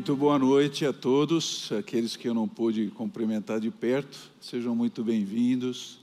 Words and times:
Muito 0.00 0.16
boa 0.16 0.38
noite 0.38 0.86
a 0.86 0.94
todos, 0.94 1.70
aqueles 1.78 2.16
que 2.16 2.26
eu 2.26 2.32
não 2.32 2.48
pude 2.48 2.86
cumprimentar 2.86 3.60
de 3.60 3.70
perto, 3.70 4.16
sejam 4.40 4.74
muito 4.74 5.04
bem-vindos. 5.04 5.98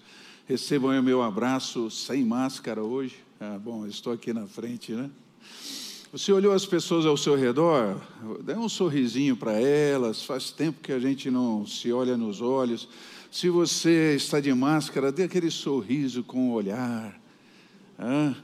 Recebam 0.45 0.99
o 0.99 1.01
meu 1.01 1.23
abraço 1.23 1.89
sem 1.89 2.23
máscara 2.23 2.83
hoje. 2.83 3.15
Ah, 3.39 3.57
bom, 3.57 3.87
estou 3.87 4.13
aqui 4.13 4.31
na 4.31 4.45
frente, 4.45 4.91
né? 4.91 5.09
Você 6.11 6.31
olhou 6.31 6.53
as 6.53 6.63
pessoas 6.63 7.07
ao 7.07 7.17
seu 7.17 7.35
redor, 7.35 7.99
dê 8.43 8.53
um 8.53 8.69
sorrisinho 8.69 9.35
para 9.35 9.53
elas. 9.53 10.23
Faz 10.23 10.51
tempo 10.51 10.79
que 10.79 10.91
a 10.91 10.99
gente 10.99 11.31
não 11.31 11.65
se 11.65 11.91
olha 11.91 12.15
nos 12.15 12.39
olhos. 12.39 12.87
Se 13.31 13.49
você 13.49 14.13
está 14.15 14.39
de 14.39 14.53
máscara, 14.53 15.11
dê 15.11 15.23
aquele 15.23 15.49
sorriso 15.49 16.23
com 16.23 16.51
o 16.51 16.53
olhar. 16.53 17.19
Ah, 17.97 18.35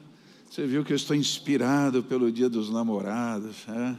você 0.50 0.66
viu 0.66 0.84
que 0.84 0.94
eu 0.94 0.98
estou 0.98 1.16
inspirado 1.16 2.02
pelo 2.02 2.32
Dia 2.32 2.50
dos 2.50 2.72
Namorados. 2.72 3.58
Ah, 3.68 3.96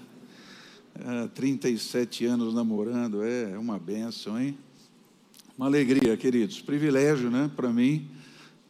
ah, 0.97 1.29
37 1.35 2.25
anos 2.25 2.55
namorando, 2.55 3.25
é 3.25 3.59
uma 3.59 3.79
benção, 3.79 4.41
hein? 4.41 4.57
Uma 5.57 5.67
alegria, 5.67 6.17
queridos. 6.17 6.61
Privilégio, 6.61 7.31
né, 7.31 7.51
para 7.55 7.73
mim, 7.73 8.09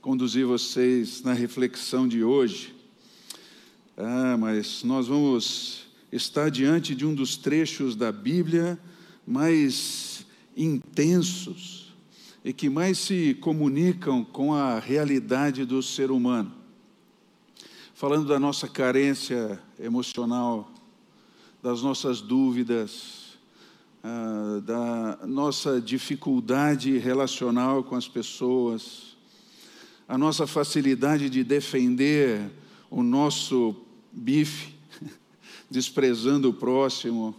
conduzir 0.00 0.46
vocês 0.46 1.22
na 1.22 1.32
reflexão 1.32 2.08
de 2.08 2.24
hoje. 2.24 2.74
Ah, 3.96 4.36
mas 4.38 4.82
nós 4.82 5.06
vamos 5.06 5.86
estar 6.10 6.50
diante 6.50 6.94
de 6.94 7.04
um 7.04 7.14
dos 7.14 7.36
trechos 7.36 7.94
da 7.94 8.10
Bíblia 8.10 8.78
mais 9.26 10.26
intensos 10.56 11.94
e 12.44 12.52
que 12.52 12.68
mais 12.68 12.98
se 12.98 13.34
comunicam 13.34 14.24
com 14.24 14.54
a 14.54 14.78
realidade 14.78 15.64
do 15.64 15.82
ser 15.82 16.10
humano. 16.10 16.52
Falando 17.94 18.26
da 18.26 18.40
nossa 18.40 18.66
carência 18.66 19.60
emocional, 19.78 20.73
das 21.64 21.80
nossas 21.80 22.20
dúvidas, 22.20 23.38
ah, 24.02 24.60
da 24.62 25.26
nossa 25.26 25.80
dificuldade 25.80 26.98
relacional 26.98 27.82
com 27.82 27.96
as 27.96 28.06
pessoas, 28.06 29.16
a 30.06 30.18
nossa 30.18 30.46
facilidade 30.46 31.30
de 31.30 31.42
defender 31.42 32.50
o 32.90 33.02
nosso 33.02 33.74
bife, 34.12 34.74
desprezando 35.70 36.50
o 36.50 36.52
próximo, 36.52 37.34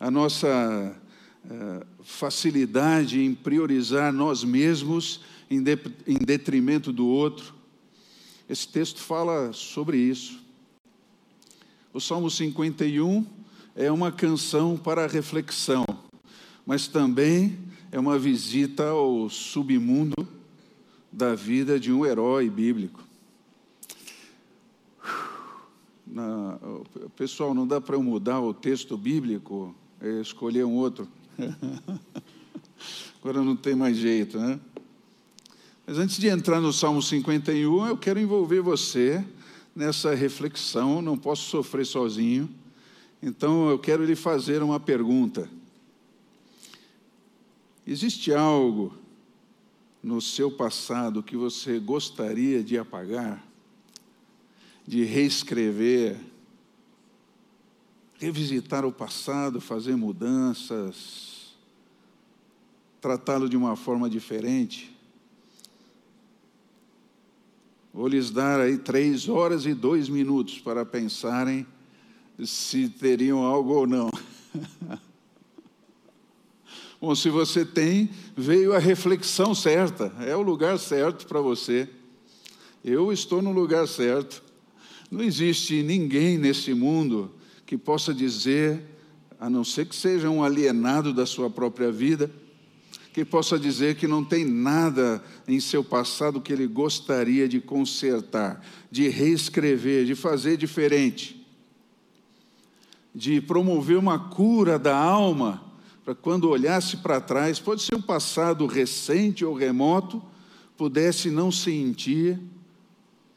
a 0.00 0.10
nossa 0.10 0.96
uh, 1.44 1.86
facilidade 2.02 3.20
em 3.20 3.34
priorizar 3.34 4.14
nós 4.14 4.42
mesmos 4.44 5.20
em 5.50 5.62
detrimento 6.24 6.90
do 6.90 7.06
outro. 7.06 7.54
Esse 8.48 8.66
texto 8.66 9.00
fala 9.00 9.52
sobre 9.52 9.98
isso. 9.98 10.45
O 11.96 12.00
Salmo 12.00 12.30
51 12.30 13.24
é 13.74 13.90
uma 13.90 14.12
canção 14.12 14.76
para 14.76 15.06
reflexão, 15.06 15.82
mas 16.66 16.86
também 16.86 17.58
é 17.90 17.98
uma 17.98 18.18
visita 18.18 18.86
ao 18.86 19.30
submundo 19.30 20.28
da 21.10 21.34
vida 21.34 21.80
de 21.80 21.90
um 21.90 22.04
herói 22.04 22.50
bíblico. 22.50 23.02
Na, 26.06 26.58
pessoal, 27.16 27.54
não 27.54 27.66
dá 27.66 27.80
para 27.80 27.96
eu 27.96 28.02
mudar 28.02 28.42
o 28.42 28.52
texto 28.52 28.94
bíblico, 28.98 29.74
é 29.98 30.20
escolher 30.20 30.66
um 30.66 30.74
outro. 30.74 31.08
Agora 33.24 33.40
não 33.42 33.56
tem 33.56 33.74
mais 33.74 33.96
jeito, 33.96 34.38
né? 34.38 34.60
Mas 35.86 35.96
antes 35.96 36.18
de 36.18 36.28
entrar 36.28 36.60
no 36.60 36.74
Salmo 36.74 37.00
51, 37.00 37.86
eu 37.86 37.96
quero 37.96 38.20
envolver 38.20 38.60
você 38.60 39.24
nessa 39.76 40.14
reflexão, 40.14 41.00
não 41.00 41.16
posso 41.16 41.48
sofrer 41.50 41.86
sozinho. 41.86 42.48
Então 43.22 43.70
eu 43.70 43.78
quero 43.78 44.04
lhe 44.04 44.16
fazer 44.16 44.62
uma 44.62 44.80
pergunta. 44.80 45.48
Existe 47.86 48.32
algo 48.32 48.92
no 50.02 50.20
seu 50.20 50.50
passado 50.50 51.22
que 51.22 51.36
você 51.36 51.78
gostaria 51.78 52.64
de 52.64 52.76
apagar? 52.76 53.46
de 54.86 55.02
reescrever, 55.02 56.16
revisitar 58.18 58.84
o 58.84 58.92
passado, 58.92 59.60
fazer 59.60 59.96
mudanças, 59.96 61.56
tratá-lo 63.00 63.48
de 63.48 63.56
uma 63.56 63.74
forma 63.74 64.08
diferente. 64.08 64.95
Vou 67.96 68.08
lhes 68.08 68.30
dar 68.30 68.60
aí 68.60 68.76
três 68.76 69.26
horas 69.26 69.64
e 69.64 69.72
dois 69.72 70.06
minutos 70.06 70.58
para 70.58 70.84
pensarem 70.84 71.66
se 72.44 72.90
teriam 72.90 73.42
algo 73.42 73.72
ou 73.72 73.86
não. 73.86 74.10
Bom, 77.00 77.14
se 77.14 77.30
você 77.30 77.64
tem, 77.64 78.10
veio 78.36 78.74
a 78.74 78.78
reflexão 78.78 79.54
certa, 79.54 80.12
é 80.20 80.36
o 80.36 80.42
lugar 80.42 80.78
certo 80.78 81.26
para 81.26 81.40
você. 81.40 81.88
Eu 82.84 83.10
estou 83.10 83.40
no 83.40 83.50
lugar 83.50 83.88
certo. 83.88 84.42
Não 85.10 85.22
existe 85.22 85.82
ninguém 85.82 86.36
nesse 86.36 86.74
mundo 86.74 87.30
que 87.64 87.78
possa 87.78 88.12
dizer, 88.12 88.82
a 89.40 89.48
não 89.48 89.64
ser 89.64 89.86
que 89.86 89.96
seja 89.96 90.28
um 90.28 90.44
alienado 90.44 91.14
da 91.14 91.24
sua 91.24 91.48
própria 91.48 91.90
vida, 91.90 92.30
que 93.16 93.24
possa 93.24 93.58
dizer 93.58 93.96
que 93.96 94.06
não 94.06 94.22
tem 94.22 94.44
nada 94.44 95.24
em 95.48 95.58
seu 95.58 95.82
passado 95.82 96.38
que 96.38 96.52
ele 96.52 96.66
gostaria 96.66 97.48
de 97.48 97.62
consertar, 97.62 98.62
de 98.90 99.08
reescrever, 99.08 100.04
de 100.04 100.14
fazer 100.14 100.58
diferente, 100.58 101.42
de 103.14 103.40
promover 103.40 103.96
uma 103.96 104.18
cura 104.18 104.78
da 104.78 104.94
alma, 104.94 105.64
para 106.04 106.14
quando 106.14 106.50
olhasse 106.50 106.98
para 106.98 107.18
trás, 107.18 107.58
pode 107.58 107.80
ser 107.80 107.94
um 107.94 108.02
passado 108.02 108.66
recente 108.66 109.46
ou 109.46 109.54
remoto, 109.54 110.22
pudesse 110.76 111.30
não 111.30 111.50
sentir 111.50 112.38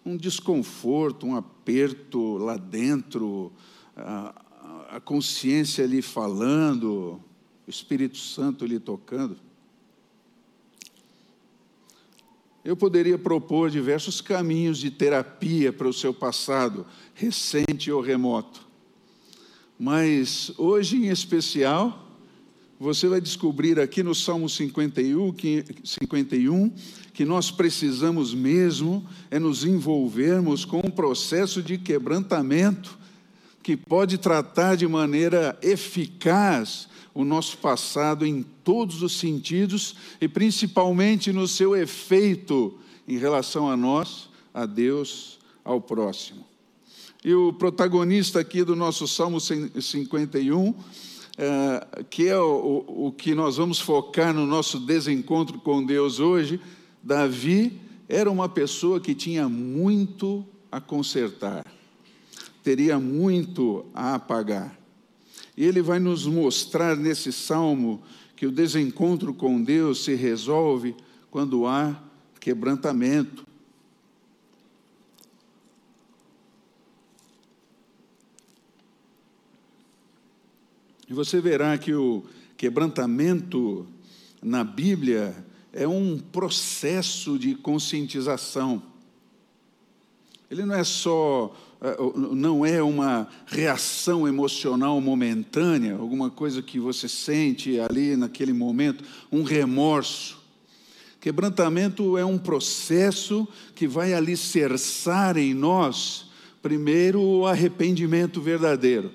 um 0.06 0.18
desconforto, 0.18 1.26
um 1.26 1.38
aperto 1.38 2.36
lá 2.36 2.58
dentro, 2.58 3.50
a, 3.96 4.36
a 4.90 5.00
consciência 5.00 5.86
lhe 5.86 6.02
falando, 6.02 7.22
o 7.66 7.70
Espírito 7.70 8.18
Santo 8.18 8.66
lhe 8.66 8.78
tocando. 8.78 9.48
Eu 12.70 12.78
poderia 12.78 13.18
propor 13.18 13.72
diversos 13.72 14.22
caminhos 14.22 14.78
de 14.78 14.92
terapia 14.92 15.74
para 15.74 15.88
o 15.88 15.92
seu 15.92 16.14
passado, 16.14 16.86
recente 17.16 17.92
ou 17.92 18.00
remoto. 18.00 18.62
Mas 19.80 20.52
hoje, 20.56 20.98
em 20.98 21.08
especial, 21.08 22.08
você 22.80 23.08
vai 23.08 23.20
descobrir 23.20 23.80
aqui 23.80 24.04
no 24.04 24.14
Salmo 24.14 24.48
51 24.48 25.34
que, 25.34 25.66
51 25.84 26.72
que 27.12 27.26
nós 27.26 27.50
precisamos 27.50 28.36
mesmo 28.36 29.04
é 29.32 29.40
nos 29.40 29.66
envolvermos 29.66 30.64
com 30.64 30.78
um 30.78 30.92
processo 30.92 31.64
de 31.64 31.76
quebrantamento 31.76 32.99
que 33.62 33.76
pode 33.76 34.18
tratar 34.18 34.76
de 34.76 34.88
maneira 34.88 35.58
eficaz 35.62 36.88
o 37.14 37.24
nosso 37.24 37.58
passado 37.58 38.26
em 38.26 38.44
todos 38.64 39.02
os 39.02 39.18
sentidos 39.18 39.96
e 40.22 40.28
principalmente 40.28 41.32
no 41.34 41.48
seu 41.48 41.76
efeito 41.76 42.78
em 43.08 43.18
relação 43.18 43.70
a 43.70 43.76
nós, 43.76 44.30
a 44.54 44.66
Deus, 44.66 45.40
ao 45.64 45.82
próximo. 45.82 46.46
E 47.24 47.34
o 47.34 47.52
protagonista 47.52 48.40
aqui 48.40 48.64
do 48.64 48.76
nosso 48.76 49.08
Salmo 49.08 49.40
51 49.42 50.74
é, 51.42 52.04
que 52.10 52.28
é 52.28 52.38
o, 52.38 52.84
o 52.86 53.14
que 53.14 53.34
nós 53.34 53.56
vamos 53.56 53.80
focar 53.80 54.34
no 54.34 54.46
nosso 54.46 54.78
desencontro 54.78 55.58
com 55.58 55.86
Deus 55.86 56.20
hoje, 56.20 56.60
Davi 57.02 57.80
era 58.10 58.30
uma 58.30 58.50
pessoa 58.50 59.00
que 59.00 59.16
tinha 59.16 59.48
muito 59.48 60.46
a 60.70 60.82
consertar, 60.82 61.66
teria 62.64 63.00
muito 63.00 63.86
a 63.94 64.16
apagar. 64.16 64.78
E 65.56 65.66
ele 65.66 65.82
vai 65.82 66.00
nos 66.00 66.26
mostrar 66.26 66.96
nesse 66.96 67.32
salmo 67.32 68.02
que 68.36 68.46
o 68.46 68.52
desencontro 68.52 69.34
com 69.34 69.62
Deus 69.62 70.04
se 70.04 70.16
resolve 70.16 70.96
quando 71.30 71.68
há 71.68 72.02
quebrantamento, 72.40 73.46
E 81.10 81.14
você 81.14 81.42
verá 81.42 81.76
que 81.76 81.92
o 81.92 82.24
quebrantamento 82.56 83.88
na 84.44 84.64
Bíblia 84.64 85.36
é 85.74 85.88
um 85.88 86.20
processo 86.20 87.40
de 87.40 87.56
conscientização. 87.56 88.84
Ele 90.52 90.64
não 90.66 90.76
é 90.76 90.84
só 90.84 91.56
não 92.36 92.66
é 92.66 92.84
uma 92.84 93.28
reação 93.46 94.28
emocional 94.28 95.00
momentânea, 95.00 95.96
alguma 95.96 96.30
coisa 96.30 96.62
que 96.62 96.80
você 96.80 97.08
sente 97.08 97.80
ali 97.80 98.18
naquele 98.18 98.52
momento, 98.52 99.04
um 99.32 99.44
remorso. 99.44 100.38
Quebrantamento 101.22 102.18
é 102.18 102.26
um 102.26 102.38
processo 102.38 103.48
que 103.76 103.88
vai 103.88 104.14
alicerçar 104.14 105.38
em 105.38 105.54
nós, 105.54 106.30
primeiro, 106.62 107.22
o 107.22 107.48
arrependimento 107.48 108.42
verdadeiro. 108.42 109.12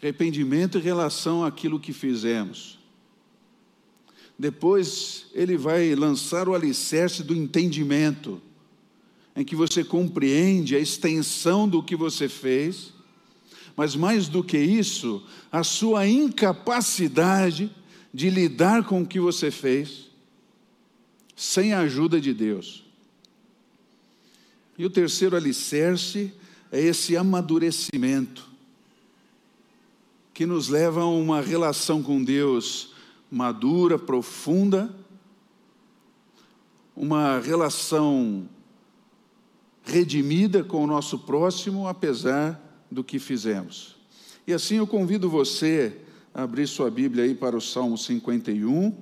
Arrependimento 0.00 0.78
em 0.78 0.82
relação 0.82 1.44
àquilo 1.44 1.80
que 1.80 1.92
fizemos. 1.92 2.78
Depois, 4.38 5.26
ele 5.34 5.56
vai 5.56 5.94
lançar 5.96 6.48
o 6.48 6.54
alicerce 6.54 7.24
do 7.24 7.34
entendimento, 7.34 8.40
em 9.38 9.44
que 9.44 9.54
você 9.54 9.84
compreende 9.84 10.74
a 10.74 10.80
extensão 10.80 11.68
do 11.68 11.80
que 11.80 11.94
você 11.94 12.28
fez, 12.28 12.92
mas 13.76 13.94
mais 13.94 14.26
do 14.26 14.42
que 14.42 14.58
isso, 14.58 15.24
a 15.50 15.62
sua 15.62 16.08
incapacidade 16.08 17.70
de 18.12 18.30
lidar 18.30 18.82
com 18.82 19.02
o 19.02 19.06
que 19.06 19.20
você 19.20 19.52
fez, 19.52 20.10
sem 21.36 21.72
a 21.72 21.82
ajuda 21.82 22.20
de 22.20 22.34
Deus. 22.34 22.84
E 24.76 24.84
o 24.84 24.90
terceiro 24.90 25.36
alicerce 25.36 26.32
é 26.72 26.80
esse 26.80 27.16
amadurecimento, 27.16 28.44
que 30.34 30.46
nos 30.46 30.68
leva 30.68 31.02
a 31.02 31.06
uma 31.06 31.40
relação 31.40 32.02
com 32.02 32.24
Deus 32.24 32.92
madura, 33.30 33.96
profunda, 34.00 34.92
uma 36.96 37.38
relação 37.38 38.48
redimida 39.88 40.62
com 40.62 40.84
o 40.84 40.86
nosso 40.86 41.18
próximo, 41.18 41.88
apesar 41.88 42.84
do 42.90 43.02
que 43.02 43.18
fizemos. 43.18 43.96
E 44.46 44.52
assim 44.52 44.76
eu 44.76 44.86
convido 44.86 45.30
você 45.30 45.96
a 46.34 46.42
abrir 46.42 46.66
sua 46.66 46.90
Bíblia 46.90 47.24
aí 47.24 47.34
para 47.34 47.56
o 47.56 47.60
Salmo 47.60 47.96
51, 47.96 48.94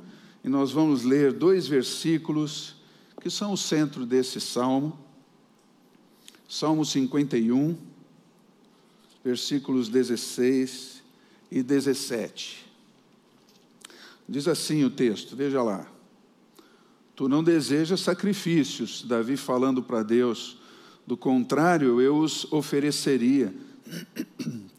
e 0.45 0.49
nós 0.49 0.71
vamos 0.71 1.03
ler 1.03 1.33
dois 1.33 1.67
versículos 1.67 2.77
que 3.21 3.29
são 3.29 3.53
o 3.53 3.57
centro 3.57 4.07
desse 4.07 4.41
salmo. 4.41 4.97
Salmo 6.49 6.85
51, 6.85 7.77
versículos 9.25 9.89
16 9.89 11.03
e 11.51 11.65
17. 11.65 12.65
Diz 14.29 14.47
assim 14.47 14.85
o 14.85 14.91
texto, 14.91 15.35
veja 15.35 15.61
lá. 15.63 15.85
Tu 17.17 17.29
não 17.29 17.43
desejas 17.43 18.01
sacrifícios, 18.01 19.03
Davi 19.03 19.37
falando 19.37 19.83
para 19.83 20.05
Deus, 20.05 20.59
do 21.07 21.17
contrário, 21.17 22.01
eu 22.01 22.19
os 22.19 22.51
ofereceria. 22.53 23.55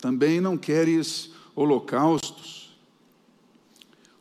Também 0.02 0.42
não 0.42 0.58
queres 0.58 1.32
holocaustos. 1.56 2.78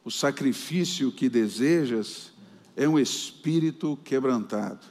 O 0.05 0.11
sacrifício 0.11 1.11
que 1.11 1.29
desejas 1.29 2.33
é 2.77 2.89
um 2.89 2.99
espírito 2.99 3.99
quebrantado. 4.05 4.87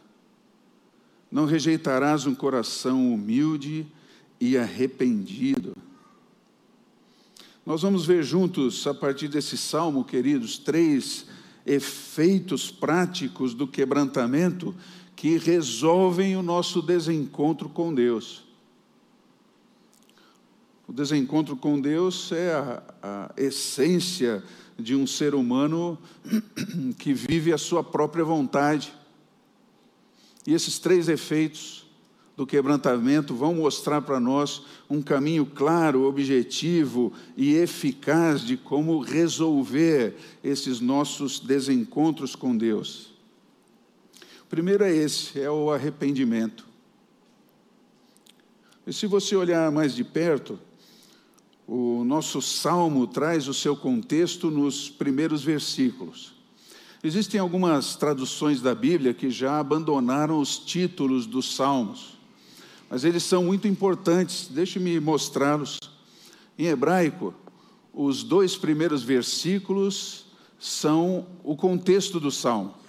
Não 1.31 1.45
rejeitarás 1.45 2.25
um 2.25 2.35
coração 2.35 3.13
humilde 3.13 3.88
e 4.39 4.57
arrependido. 4.57 5.75
Nós 7.65 7.81
vamos 7.81 8.06
ver 8.06 8.23
juntos, 8.23 8.85
a 8.85 8.94
partir 8.94 9.27
desse 9.27 9.57
salmo, 9.57 10.03
queridos, 10.03 10.57
três 10.57 11.25
efeitos 11.65 12.69
práticos 12.69 13.53
do 13.53 13.67
quebrantamento 13.67 14.75
que 15.25 15.39
resolvem 15.39 16.38
o 16.38 16.44
nosso 16.44 16.83
desencontro 16.83 17.68
com 17.68 17.92
Deus. 17.92 18.44
O 20.88 20.94
desencontro 20.94 21.57
com 21.57 21.81
Deus 21.81 22.31
é 22.31 22.54
a, 22.54 22.83
a 23.01 23.33
essência 23.36 24.44
de 24.77 24.94
um 24.94 25.07
ser 25.07 25.33
humano 25.33 25.98
que 27.00 27.12
vive 27.12 27.51
a 27.51 27.57
sua 27.57 27.83
própria 27.83 28.24
vontade. 28.24 28.94
E 30.45 30.54
esses 30.54 30.77
três 30.77 31.10
efeitos 31.10 31.88
do 32.38 32.45
quebrantamento 32.45 33.33
vão 33.33 33.56
mostrar 33.56 34.04
para 34.04 34.19
nós 34.19 34.62
um 34.88 35.01
caminho 35.01 35.48
claro, 35.48 36.04
objetivo 36.04 37.12
e 37.36 37.56
eficaz 37.56 38.42
de 38.42 38.57
como 38.57 39.00
resolver 39.00 40.18
esses 40.44 40.80
nossos 40.80 41.39
desencontros 41.39 42.36
com 42.36 42.56
Deus. 42.56 43.14
O 44.45 44.47
primeiro 44.47 44.83
é 44.83 44.95
esse, 44.95 45.42
é 45.42 45.50
o 45.50 45.71
arrependimento. 45.71 46.65
E 48.86 48.94
se 48.94 49.07
você 49.07 49.36
olhar 49.36 49.71
mais 49.71 49.95
de 49.95 50.03
perto, 50.03 50.59
o 51.68 52.03
nosso 52.03 52.44
salmo 52.44 53.07
traz 53.07 53.47
o 53.47 53.56
seu 53.56 53.75
contexto 53.75 54.51
nos 54.51 54.88
primeiros 54.88 55.44
versículos. 55.44 56.36
Existem 57.03 57.39
algumas 57.39 57.95
traduções 57.95 58.62
da 58.62 58.75
Bíblia 58.75 59.15
que 59.15 59.31
já 59.31 59.59
abandonaram 59.59 60.39
os 60.39 60.59
títulos 60.59 61.25
dos 61.25 61.56
salmos, 61.56 62.15
mas 62.88 63.03
eles 63.03 63.24
são 63.24 63.45
muito 63.45 63.68
importantes. 63.68 64.48
Deixe-me 64.48 65.00
mostrá-los. 65.00 65.80
Em 66.57 66.68
hebraico, 66.68 67.33
os 67.91 68.21
dois 68.21 68.56
primeiros 68.56 69.01
versículos 69.01 70.27
são 70.59 71.25
o 71.44 71.56
contexto 71.56 72.19
do 72.19 72.30
salmo. 72.30 72.84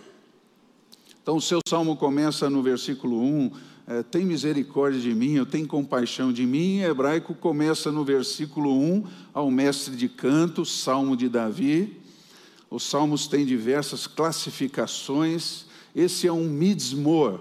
Então, 1.26 1.38
o 1.38 1.40
seu 1.40 1.58
salmo 1.69 1.96
começa 1.96 2.49
no 2.49 2.62
versículo 2.62 3.20
1, 3.20 3.50
é, 3.88 4.02
tem 4.05 4.25
misericórdia 4.25 5.00
de 5.00 5.12
mim, 5.12 5.32
eu 5.32 5.44
tenho 5.44 5.67
compaixão 5.67 6.32
de 6.32 6.46
mim. 6.46 6.76
Em 6.76 6.82
hebraico 6.82 7.34
começa 7.34 7.90
no 7.90 8.05
versículo 8.05 8.73
1, 8.73 9.05
ao 9.34 9.50
mestre 9.50 9.96
de 9.96 10.08
canto, 10.08 10.64
salmo 10.64 11.17
de 11.17 11.28
Davi. 11.28 12.00
Os 12.70 12.84
salmos 12.84 13.26
têm 13.26 13.44
diversas 13.44 14.06
classificações. 14.06 15.64
Esse 15.96 16.28
é 16.28 16.32
um 16.32 16.49
midsmor, 16.49 17.40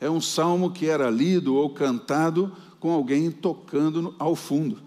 é 0.00 0.08
um 0.08 0.20
salmo 0.20 0.70
que 0.70 0.86
era 0.86 1.10
lido 1.10 1.56
ou 1.56 1.70
cantado 1.70 2.52
com 2.78 2.92
alguém 2.92 3.28
tocando 3.28 4.14
ao 4.20 4.36
fundo. 4.36 4.80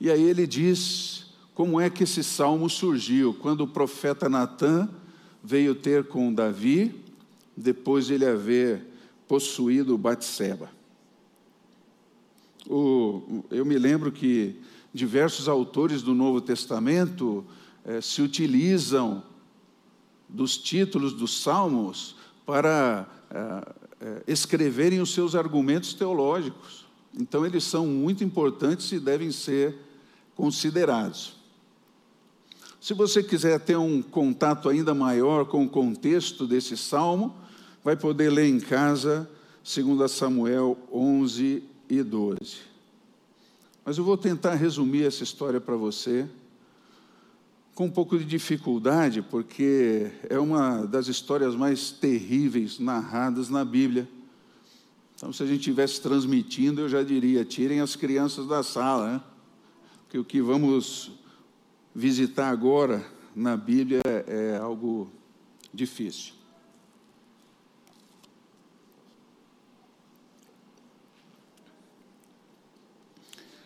E 0.00 0.10
aí 0.10 0.22
ele 0.22 0.46
diz 0.46 1.26
como 1.54 1.78
é 1.78 1.90
que 1.90 2.04
esse 2.04 2.24
salmo 2.24 2.70
surgiu, 2.70 3.34
quando 3.34 3.60
o 3.60 3.68
profeta 3.68 4.26
Natan 4.26 4.88
veio 5.42 5.74
ter 5.74 6.04
com 6.04 6.32
Davi, 6.32 6.94
depois 7.56 8.06
de 8.06 8.14
ele 8.14 8.26
haver 8.26 8.86
possuído 9.26 9.98
Batseba. 9.98 10.70
O, 12.68 13.44
eu 13.50 13.64
me 13.64 13.76
lembro 13.76 14.12
que 14.12 14.56
diversos 14.94 15.48
autores 15.48 16.02
do 16.02 16.14
Novo 16.14 16.40
Testamento 16.40 17.44
eh, 17.84 18.00
se 18.00 18.22
utilizam 18.22 19.22
dos 20.28 20.56
títulos 20.56 21.12
dos 21.12 21.42
salmos 21.42 22.16
para 22.46 23.06
eh, 23.30 23.74
eh, 24.00 24.22
escreverem 24.28 25.00
os 25.00 25.12
seus 25.12 25.34
argumentos 25.34 25.92
teológicos. 25.94 26.86
Então, 27.18 27.44
eles 27.44 27.64
são 27.64 27.86
muito 27.86 28.22
importantes 28.22 28.90
e 28.92 28.98
devem 28.98 29.32
ser 29.32 29.76
considerados. 30.34 31.41
Se 32.82 32.94
você 32.94 33.22
quiser 33.22 33.60
ter 33.60 33.76
um 33.76 34.02
contato 34.02 34.68
ainda 34.68 34.92
maior 34.92 35.44
com 35.44 35.64
o 35.64 35.68
contexto 35.68 36.48
desse 36.48 36.76
salmo, 36.76 37.32
vai 37.84 37.94
poder 37.94 38.28
ler 38.28 38.48
em 38.48 38.58
casa 38.58 39.30
2 39.62 40.10
Samuel 40.10 40.76
11 40.92 41.62
e 41.88 42.02
12. 42.02 42.56
Mas 43.84 43.98
eu 43.98 44.02
vou 44.02 44.16
tentar 44.16 44.54
resumir 44.54 45.04
essa 45.04 45.22
história 45.22 45.60
para 45.60 45.76
você 45.76 46.28
com 47.72 47.84
um 47.84 47.90
pouco 47.90 48.18
de 48.18 48.24
dificuldade, 48.24 49.22
porque 49.22 50.10
é 50.28 50.40
uma 50.40 50.84
das 50.84 51.06
histórias 51.06 51.54
mais 51.54 51.92
terríveis 51.92 52.80
narradas 52.80 53.48
na 53.48 53.64
Bíblia. 53.64 54.08
Então, 55.14 55.32
se 55.32 55.40
a 55.40 55.46
gente 55.46 55.60
estivesse 55.60 56.00
transmitindo, 56.00 56.80
eu 56.80 56.88
já 56.88 57.04
diria: 57.04 57.44
tirem 57.44 57.78
as 57.78 57.94
crianças 57.94 58.48
da 58.48 58.64
sala, 58.64 59.12
né? 59.12 59.20
porque 60.02 60.18
o 60.18 60.24
que 60.24 60.42
vamos 60.42 61.21
visitar 61.94 62.48
agora 62.48 63.04
na 63.34 63.56
Bíblia 63.56 64.00
é 64.26 64.56
algo 64.56 65.10
difícil. 65.72 66.34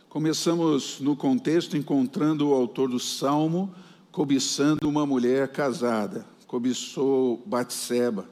Começamos 0.09 0.99
no 0.99 1.15
contexto 1.15 1.77
encontrando 1.77 2.49
o 2.49 2.55
autor 2.55 2.89
do 2.89 2.99
salmo 2.99 3.75
cobiçando 4.11 4.89
uma 4.89 5.05
mulher 5.05 5.49
casada, 5.49 6.25
cobiçou 6.47 7.43
Batseba, 7.45 8.27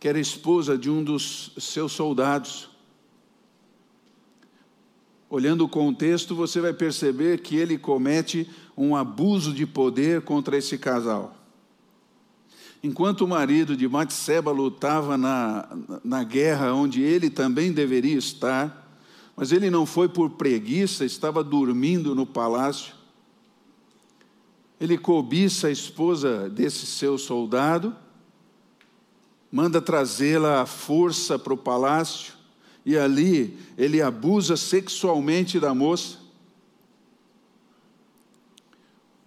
que 0.00 0.08
era 0.08 0.18
esposa 0.18 0.78
de 0.78 0.88
um 0.88 1.04
dos 1.04 1.52
seus 1.58 1.92
soldados. 1.92 2.70
Olhando 5.28 5.64
o 5.64 5.68
contexto, 5.68 6.34
você 6.34 6.60
vai 6.60 6.72
perceber 6.72 7.40
que 7.40 7.56
ele 7.56 7.76
comete 7.76 8.48
um 8.76 8.94
abuso 8.94 9.52
de 9.52 9.66
poder 9.66 10.22
contra 10.22 10.56
esse 10.56 10.78
casal. 10.78 11.36
Enquanto 12.82 13.22
o 13.22 13.28
marido 13.28 13.76
de 13.76 13.88
Batseba 13.88 14.52
lutava 14.52 15.18
na, 15.18 15.68
na 16.04 16.22
guerra 16.22 16.72
onde 16.72 17.02
ele 17.02 17.28
também 17.28 17.72
deveria 17.72 18.16
estar, 18.16 18.86
mas 19.34 19.50
ele 19.50 19.68
não 19.68 19.84
foi 19.84 20.08
por 20.08 20.30
preguiça, 20.30 21.04
estava 21.04 21.42
dormindo 21.42 22.14
no 22.14 22.24
palácio. 22.24 22.94
Ele 24.80 24.96
cobiça 24.96 25.66
a 25.66 25.70
esposa 25.72 26.48
desse 26.48 26.86
seu 26.86 27.18
soldado, 27.18 27.96
manda 29.50 29.82
trazê-la 29.82 30.62
à 30.62 30.66
força 30.66 31.36
para 31.36 31.52
o 31.52 31.56
palácio, 31.56 32.35
e 32.86 32.96
ali 32.96 33.58
ele 33.76 34.00
abusa 34.00 34.56
sexualmente 34.56 35.58
da 35.58 35.74
moça. 35.74 36.18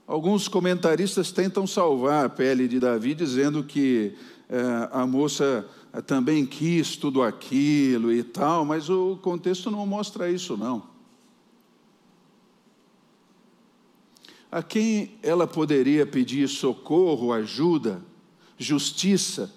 Alguns 0.07 0.47
comentaristas 0.47 1.29
tentam 1.33 1.67
salvar 1.67 2.25
a 2.25 2.29
pele 2.29 2.69
de 2.69 2.79
Davi, 2.79 3.13
dizendo 3.13 3.61
que 3.61 4.15
é, 4.47 4.89
a 4.93 5.05
moça 5.05 5.69
também 6.07 6.45
quis 6.45 6.95
tudo 6.95 7.21
aquilo 7.21 8.13
e 8.13 8.23
tal, 8.23 8.63
mas 8.63 8.89
o 8.89 9.17
contexto 9.17 9.69
não 9.69 9.85
mostra 9.85 10.31
isso, 10.31 10.55
não. 10.55 10.87
A 14.49 14.63
quem 14.63 15.17
ela 15.21 15.45
poderia 15.45 16.05
pedir 16.05 16.47
socorro, 16.47 17.33
ajuda, 17.33 18.01
justiça, 18.57 19.53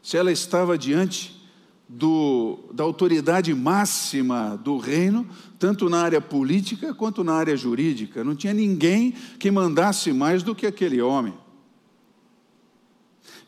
se 0.00 0.16
ela 0.16 0.30
estava 0.30 0.78
diante 0.78 1.43
do, 1.88 2.58
da 2.72 2.82
autoridade 2.82 3.54
máxima 3.54 4.56
do 4.56 4.78
reino, 4.78 5.26
tanto 5.58 5.88
na 5.88 6.02
área 6.02 6.20
política 6.20 6.94
quanto 6.94 7.22
na 7.22 7.34
área 7.34 7.56
jurídica. 7.56 8.24
Não 8.24 8.34
tinha 8.34 8.54
ninguém 8.54 9.12
que 9.38 9.50
mandasse 9.50 10.12
mais 10.12 10.42
do 10.42 10.54
que 10.54 10.66
aquele 10.66 11.00
homem. 11.00 11.34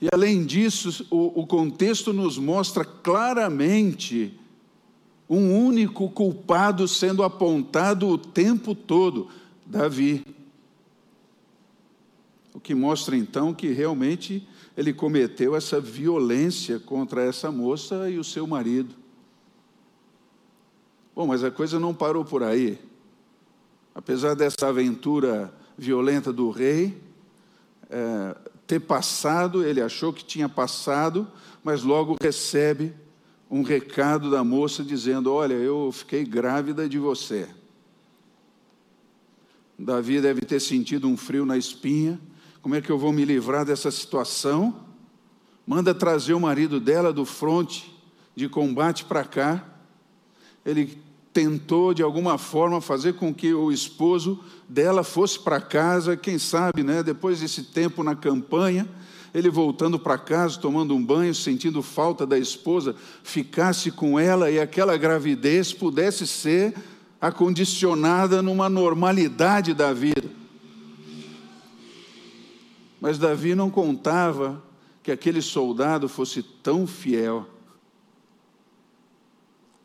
E 0.00 0.08
além 0.12 0.44
disso, 0.44 1.06
o, 1.10 1.40
o 1.40 1.46
contexto 1.46 2.12
nos 2.12 2.36
mostra 2.38 2.84
claramente 2.84 4.38
um 5.28 5.58
único 5.58 6.08
culpado 6.10 6.86
sendo 6.86 7.22
apontado 7.22 8.06
o 8.08 8.18
tempo 8.18 8.74
todo: 8.74 9.28
Davi. 9.64 10.22
O 12.52 12.60
que 12.60 12.74
mostra 12.74 13.16
então 13.16 13.52
que 13.52 13.68
realmente 13.72 14.46
ele 14.76 14.92
cometeu 14.92 15.56
essa 15.56 15.80
violência 15.80 16.78
contra 16.78 17.22
essa 17.22 17.50
moça 17.50 18.10
e 18.10 18.18
o 18.18 18.24
seu 18.24 18.46
marido. 18.46 18.94
Bom, 21.14 21.26
mas 21.26 21.42
a 21.42 21.50
coisa 21.50 21.80
não 21.80 21.94
parou 21.94 22.24
por 22.24 22.42
aí. 22.42 22.78
Apesar 23.94 24.34
dessa 24.34 24.68
aventura 24.68 25.52
violenta 25.78 26.30
do 26.30 26.50
rei, 26.50 27.00
é, 27.88 28.36
ter 28.66 28.80
passado, 28.80 29.64
ele 29.64 29.80
achou 29.80 30.12
que 30.12 30.22
tinha 30.22 30.48
passado, 30.48 31.26
mas 31.64 31.82
logo 31.82 32.16
recebe 32.20 32.92
um 33.50 33.62
recado 33.62 34.30
da 34.30 34.44
moça 34.44 34.84
dizendo: 34.84 35.32
Olha, 35.32 35.54
eu 35.54 35.90
fiquei 35.90 36.24
grávida 36.24 36.86
de 36.86 36.98
você. 36.98 37.48
Davi 39.78 40.20
deve 40.20 40.40
ter 40.42 40.60
sentido 40.60 41.08
um 41.08 41.16
frio 41.16 41.46
na 41.46 41.56
espinha. 41.56 42.20
Como 42.66 42.74
é 42.74 42.80
que 42.80 42.90
eu 42.90 42.98
vou 42.98 43.12
me 43.12 43.24
livrar 43.24 43.64
dessa 43.64 43.92
situação? 43.92 44.74
Manda 45.64 45.94
trazer 45.94 46.34
o 46.34 46.40
marido 46.40 46.80
dela 46.80 47.12
do 47.12 47.24
fronte 47.24 47.96
de 48.34 48.48
combate 48.48 49.04
para 49.04 49.22
cá. 49.22 49.64
Ele 50.64 51.00
tentou 51.32 51.94
de 51.94 52.02
alguma 52.02 52.38
forma 52.38 52.80
fazer 52.80 53.12
com 53.12 53.32
que 53.32 53.54
o 53.54 53.70
esposo 53.70 54.40
dela 54.68 55.04
fosse 55.04 55.38
para 55.38 55.60
casa, 55.60 56.16
quem 56.16 56.40
sabe, 56.40 56.82
né, 56.82 57.04
depois 57.04 57.38
desse 57.38 57.62
tempo 57.62 58.02
na 58.02 58.16
campanha, 58.16 58.88
ele 59.32 59.48
voltando 59.48 59.96
para 59.96 60.18
casa, 60.18 60.58
tomando 60.58 60.92
um 60.92 61.06
banho, 61.06 61.32
sentindo 61.36 61.80
falta 61.82 62.26
da 62.26 62.36
esposa, 62.36 62.96
ficasse 63.22 63.92
com 63.92 64.18
ela 64.18 64.50
e 64.50 64.58
aquela 64.58 64.96
gravidez 64.96 65.72
pudesse 65.72 66.26
ser 66.26 66.74
acondicionada 67.20 68.42
numa 68.42 68.68
normalidade 68.68 69.72
da 69.72 69.92
vida. 69.92 70.45
Mas 73.00 73.18
Davi 73.18 73.54
não 73.54 73.70
contava 73.70 74.62
que 75.02 75.12
aquele 75.12 75.42
soldado 75.42 76.08
fosse 76.08 76.42
tão 76.42 76.86
fiel 76.86 77.46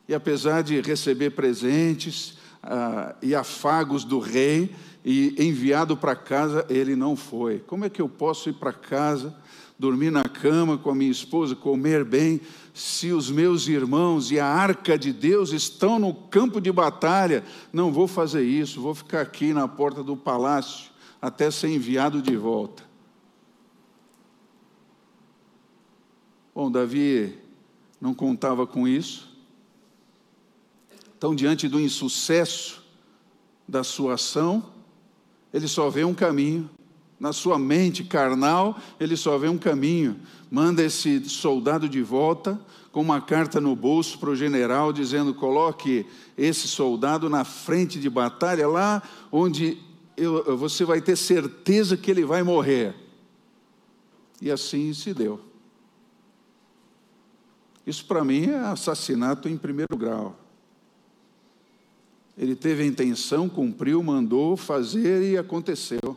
e 0.08 0.14
apesar 0.14 0.62
de 0.62 0.80
receber 0.80 1.30
presentes 1.30 2.36
ah, 2.62 3.14
e 3.22 3.34
afagos 3.34 4.04
do 4.04 4.18
rei 4.18 4.70
e 5.04 5.34
enviado 5.38 5.96
para 5.96 6.14
casa, 6.14 6.66
ele 6.68 6.94
não 6.94 7.16
foi. 7.16 7.60
Como 7.60 7.84
é 7.84 7.88
que 7.88 8.02
eu 8.02 8.08
posso 8.08 8.50
ir 8.50 8.52
para 8.52 8.72
casa, 8.72 9.34
dormir 9.78 10.10
na 10.10 10.24
cama 10.24 10.76
com 10.76 10.90
a 10.90 10.94
minha 10.94 11.10
esposa, 11.10 11.56
comer 11.56 12.04
bem, 12.04 12.40
se 12.74 13.10
os 13.10 13.30
meus 13.30 13.66
irmãos 13.68 14.30
e 14.30 14.38
a 14.38 14.46
arca 14.46 14.98
de 14.98 15.12
Deus 15.12 15.52
estão 15.52 15.98
no 15.98 16.12
campo 16.12 16.60
de 16.60 16.70
batalha? 16.70 17.42
Não 17.72 17.92
vou 17.92 18.06
fazer 18.06 18.42
isso, 18.42 18.82
vou 18.82 18.94
ficar 18.94 19.22
aqui 19.22 19.54
na 19.54 19.66
porta 19.66 20.02
do 20.02 20.16
palácio 20.16 20.90
até 21.22 21.50
ser 21.50 21.68
enviado 21.68 22.20
de 22.20 22.36
volta. 22.36 22.91
Bom, 26.54 26.70
Davi 26.70 27.38
não 28.00 28.14
contava 28.14 28.66
com 28.66 28.86
isso, 28.86 29.32
então, 31.22 31.36
diante 31.36 31.68
do 31.68 31.78
insucesso 31.78 32.82
da 33.68 33.84
sua 33.84 34.14
ação, 34.14 34.72
ele 35.54 35.68
só 35.68 35.88
vê 35.88 36.02
um 36.02 36.12
caminho. 36.12 36.68
Na 37.20 37.32
sua 37.32 37.60
mente 37.60 38.02
carnal, 38.02 38.76
ele 38.98 39.16
só 39.16 39.38
vê 39.38 39.46
um 39.46 39.56
caminho. 39.56 40.18
Manda 40.50 40.82
esse 40.82 41.28
soldado 41.28 41.88
de 41.88 42.02
volta 42.02 42.60
com 42.90 43.00
uma 43.00 43.20
carta 43.20 43.60
no 43.60 43.76
bolso 43.76 44.18
para 44.18 44.30
o 44.30 44.34
general, 44.34 44.92
dizendo: 44.92 45.32
coloque 45.32 46.04
esse 46.36 46.66
soldado 46.66 47.30
na 47.30 47.44
frente 47.44 48.00
de 48.00 48.10
batalha, 48.10 48.66
lá 48.66 49.00
onde 49.30 49.78
eu, 50.16 50.56
você 50.58 50.84
vai 50.84 51.00
ter 51.00 51.14
certeza 51.14 51.96
que 51.96 52.10
ele 52.10 52.24
vai 52.24 52.42
morrer. 52.42 52.96
E 54.40 54.50
assim 54.50 54.92
se 54.92 55.14
deu. 55.14 55.51
Isso 57.86 58.04
para 58.04 58.24
mim 58.24 58.46
é 58.46 58.58
assassinato 58.58 59.48
em 59.48 59.56
primeiro 59.56 59.96
grau. 59.96 60.36
Ele 62.36 62.56
teve 62.56 62.82
a 62.82 62.86
intenção, 62.86 63.48
cumpriu, 63.48 64.02
mandou 64.02 64.56
fazer 64.56 65.22
e 65.30 65.36
aconteceu. 65.36 66.16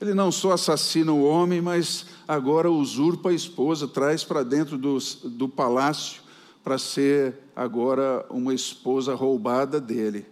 Ele 0.00 0.14
não 0.14 0.30
só 0.30 0.52
assassina 0.52 1.12
o 1.12 1.24
homem, 1.24 1.60
mas 1.60 2.06
agora 2.26 2.70
usurpa 2.70 3.30
a 3.30 3.34
esposa, 3.34 3.88
traz 3.88 4.22
para 4.22 4.42
dentro 4.42 4.76
do, 4.76 4.98
do 5.24 5.48
palácio 5.48 6.22
para 6.62 6.78
ser 6.78 7.34
agora 7.56 8.24
uma 8.28 8.52
esposa 8.52 9.14
roubada 9.14 9.80
dele, 9.80 10.26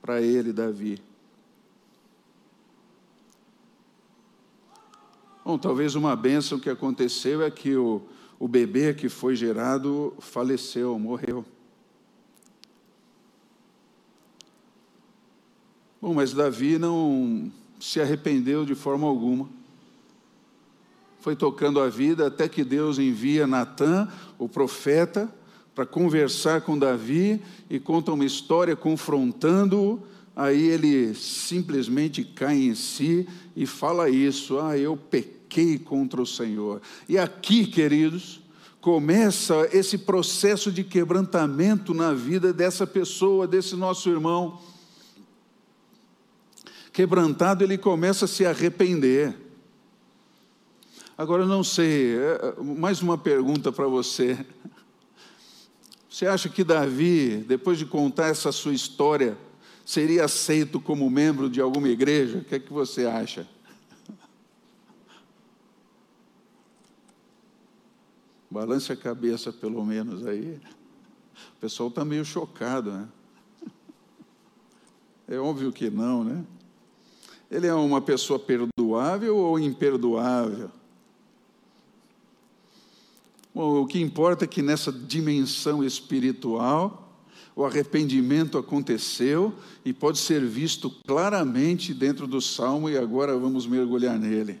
para 0.00 0.22
ele, 0.22 0.52
Davi. 0.52 1.02
Bom, 5.44 5.58
talvez 5.58 5.96
uma 5.96 6.14
bênção 6.14 6.58
que 6.58 6.70
aconteceu 6.70 7.42
é 7.42 7.50
que 7.50 7.74
o, 7.76 8.00
o 8.42 8.48
bebê 8.48 8.92
que 8.92 9.08
foi 9.08 9.36
gerado 9.36 10.12
faleceu, 10.18 10.98
morreu. 10.98 11.44
Bom, 16.00 16.12
mas 16.12 16.32
Davi 16.32 16.76
não 16.76 17.52
se 17.78 18.00
arrependeu 18.00 18.64
de 18.64 18.74
forma 18.74 19.06
alguma. 19.06 19.48
Foi 21.20 21.36
tocando 21.36 21.78
a 21.78 21.88
vida 21.88 22.26
até 22.26 22.48
que 22.48 22.64
Deus 22.64 22.98
envia 22.98 23.46
Natã, 23.46 24.08
o 24.36 24.48
profeta, 24.48 25.32
para 25.72 25.86
conversar 25.86 26.62
com 26.62 26.76
Davi 26.76 27.40
e 27.70 27.78
conta 27.78 28.10
uma 28.10 28.24
história 28.24 28.74
confrontando-o. 28.74 30.02
Aí 30.34 30.66
ele 30.66 31.14
simplesmente 31.14 32.24
cai 32.24 32.56
em 32.56 32.74
si 32.74 33.24
e 33.54 33.66
fala 33.66 34.10
isso: 34.10 34.58
Ah, 34.58 34.76
eu 34.76 34.96
pequei 34.96 35.41
contra 35.84 36.20
o 36.20 36.26
Senhor. 36.26 36.80
E 37.08 37.18
aqui, 37.18 37.66
queridos, 37.66 38.40
começa 38.80 39.68
esse 39.72 39.98
processo 39.98 40.72
de 40.72 40.82
quebrantamento 40.84 41.94
na 41.94 42.12
vida 42.12 42.52
dessa 42.52 42.86
pessoa, 42.86 43.46
desse 43.46 43.76
nosso 43.76 44.08
irmão 44.08 44.58
quebrantado, 46.92 47.64
ele 47.64 47.78
começa 47.78 48.26
a 48.26 48.28
se 48.28 48.44
arrepender. 48.44 49.34
Agora, 51.16 51.42
eu 51.42 51.48
não 51.48 51.64
sei, 51.64 52.16
é, 52.16 52.54
mais 52.62 53.00
uma 53.00 53.16
pergunta 53.16 53.72
para 53.72 53.86
você. 53.86 54.44
Você 56.08 56.26
acha 56.26 56.48
que 56.48 56.62
Davi, 56.62 57.44
depois 57.48 57.78
de 57.78 57.86
contar 57.86 58.28
essa 58.28 58.52
sua 58.52 58.74
história, 58.74 59.38
seria 59.84 60.26
aceito 60.26 60.78
como 60.78 61.08
membro 61.08 61.48
de 61.48 61.60
alguma 61.60 61.88
igreja? 61.88 62.38
O 62.38 62.44
que 62.44 62.56
é 62.56 62.58
que 62.58 62.72
você 62.72 63.06
acha? 63.06 63.48
Balance 68.52 68.92
a 68.92 68.96
cabeça, 68.96 69.50
pelo 69.50 69.82
menos 69.82 70.26
aí. 70.26 70.60
O 71.56 71.60
pessoal 71.60 71.88
está 71.88 72.04
meio 72.04 72.22
chocado, 72.22 72.92
né? 72.92 73.08
É 75.26 75.38
óbvio 75.38 75.72
que 75.72 75.88
não, 75.88 76.22
né? 76.22 76.44
Ele 77.50 77.66
é 77.66 77.72
uma 77.72 78.02
pessoa 78.02 78.38
perdoável 78.38 79.38
ou 79.38 79.58
imperdoável? 79.58 80.70
Bom, 83.54 83.80
o 83.80 83.86
que 83.86 83.98
importa 83.98 84.44
é 84.44 84.48
que 84.48 84.60
nessa 84.60 84.92
dimensão 84.92 85.82
espiritual, 85.82 87.10
o 87.56 87.64
arrependimento 87.64 88.58
aconteceu 88.58 89.54
e 89.82 89.94
pode 89.94 90.18
ser 90.18 90.44
visto 90.44 90.90
claramente 91.06 91.94
dentro 91.94 92.26
do 92.26 92.40
salmo, 92.42 92.90
e 92.90 92.98
agora 92.98 93.34
vamos 93.38 93.66
mergulhar 93.66 94.18
nele. 94.18 94.60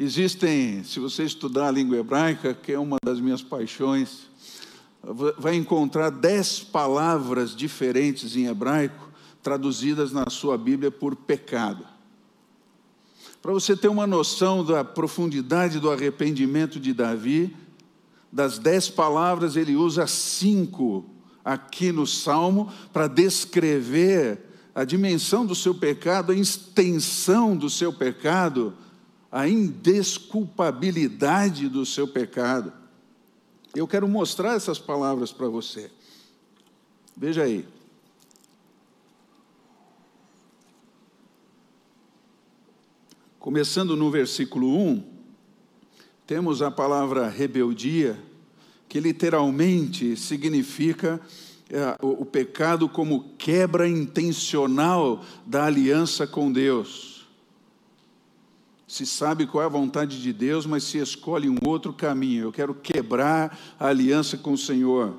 Existem, 0.00 0.84
se 0.84 1.00
você 1.00 1.24
estudar 1.24 1.66
a 1.66 1.70
língua 1.72 1.96
hebraica, 1.96 2.54
que 2.54 2.70
é 2.70 2.78
uma 2.78 2.98
das 3.04 3.18
minhas 3.18 3.42
paixões, 3.42 4.28
vai 5.36 5.56
encontrar 5.56 6.08
dez 6.08 6.60
palavras 6.60 7.56
diferentes 7.56 8.36
em 8.36 8.46
hebraico, 8.46 9.10
traduzidas 9.42 10.12
na 10.12 10.30
sua 10.30 10.56
Bíblia 10.56 10.92
por 10.92 11.16
pecado. 11.16 11.84
Para 13.42 13.52
você 13.52 13.76
ter 13.76 13.88
uma 13.88 14.06
noção 14.06 14.64
da 14.64 14.84
profundidade 14.84 15.80
do 15.80 15.90
arrependimento 15.90 16.78
de 16.78 16.92
Davi, 16.94 17.56
das 18.30 18.56
dez 18.56 18.88
palavras, 18.88 19.56
ele 19.56 19.74
usa 19.74 20.06
cinco 20.06 21.06
aqui 21.44 21.90
no 21.90 22.06
Salmo 22.06 22.72
para 22.92 23.08
descrever 23.08 24.44
a 24.72 24.84
dimensão 24.84 25.44
do 25.44 25.56
seu 25.56 25.74
pecado, 25.74 26.30
a 26.30 26.36
extensão 26.36 27.56
do 27.56 27.68
seu 27.68 27.92
pecado, 27.92 28.74
a 29.30 29.46
indesculpabilidade 29.48 31.68
do 31.68 31.84
seu 31.84 32.08
pecado. 32.08 32.72
Eu 33.74 33.86
quero 33.86 34.08
mostrar 34.08 34.54
essas 34.54 34.78
palavras 34.78 35.30
para 35.30 35.46
você. 35.48 35.90
Veja 37.16 37.42
aí. 37.42 37.66
Começando 43.38 43.94
no 43.96 44.10
versículo 44.10 44.76
1, 44.76 45.04
temos 46.26 46.60
a 46.60 46.70
palavra 46.70 47.28
rebeldia, 47.28 48.18
que 48.88 49.00
literalmente 49.00 50.16
significa 50.16 51.20
é, 51.70 51.96
o, 52.02 52.22
o 52.22 52.24
pecado 52.24 52.88
como 52.88 53.34
quebra 53.36 53.86
intencional 53.86 55.22
da 55.46 55.66
aliança 55.66 56.26
com 56.26 56.50
Deus 56.50 57.17
se 58.88 59.04
sabe 59.04 59.46
qual 59.46 59.62
é 59.62 59.66
a 59.66 59.68
vontade 59.68 60.20
de 60.20 60.32
Deus, 60.32 60.64
mas 60.64 60.82
se 60.82 60.96
escolhe 60.96 61.46
um 61.46 61.58
outro 61.66 61.92
caminho. 61.92 62.44
Eu 62.44 62.52
quero 62.52 62.74
quebrar 62.74 63.56
a 63.78 63.88
aliança 63.88 64.38
com 64.38 64.54
o 64.54 64.58
Senhor. 64.58 65.14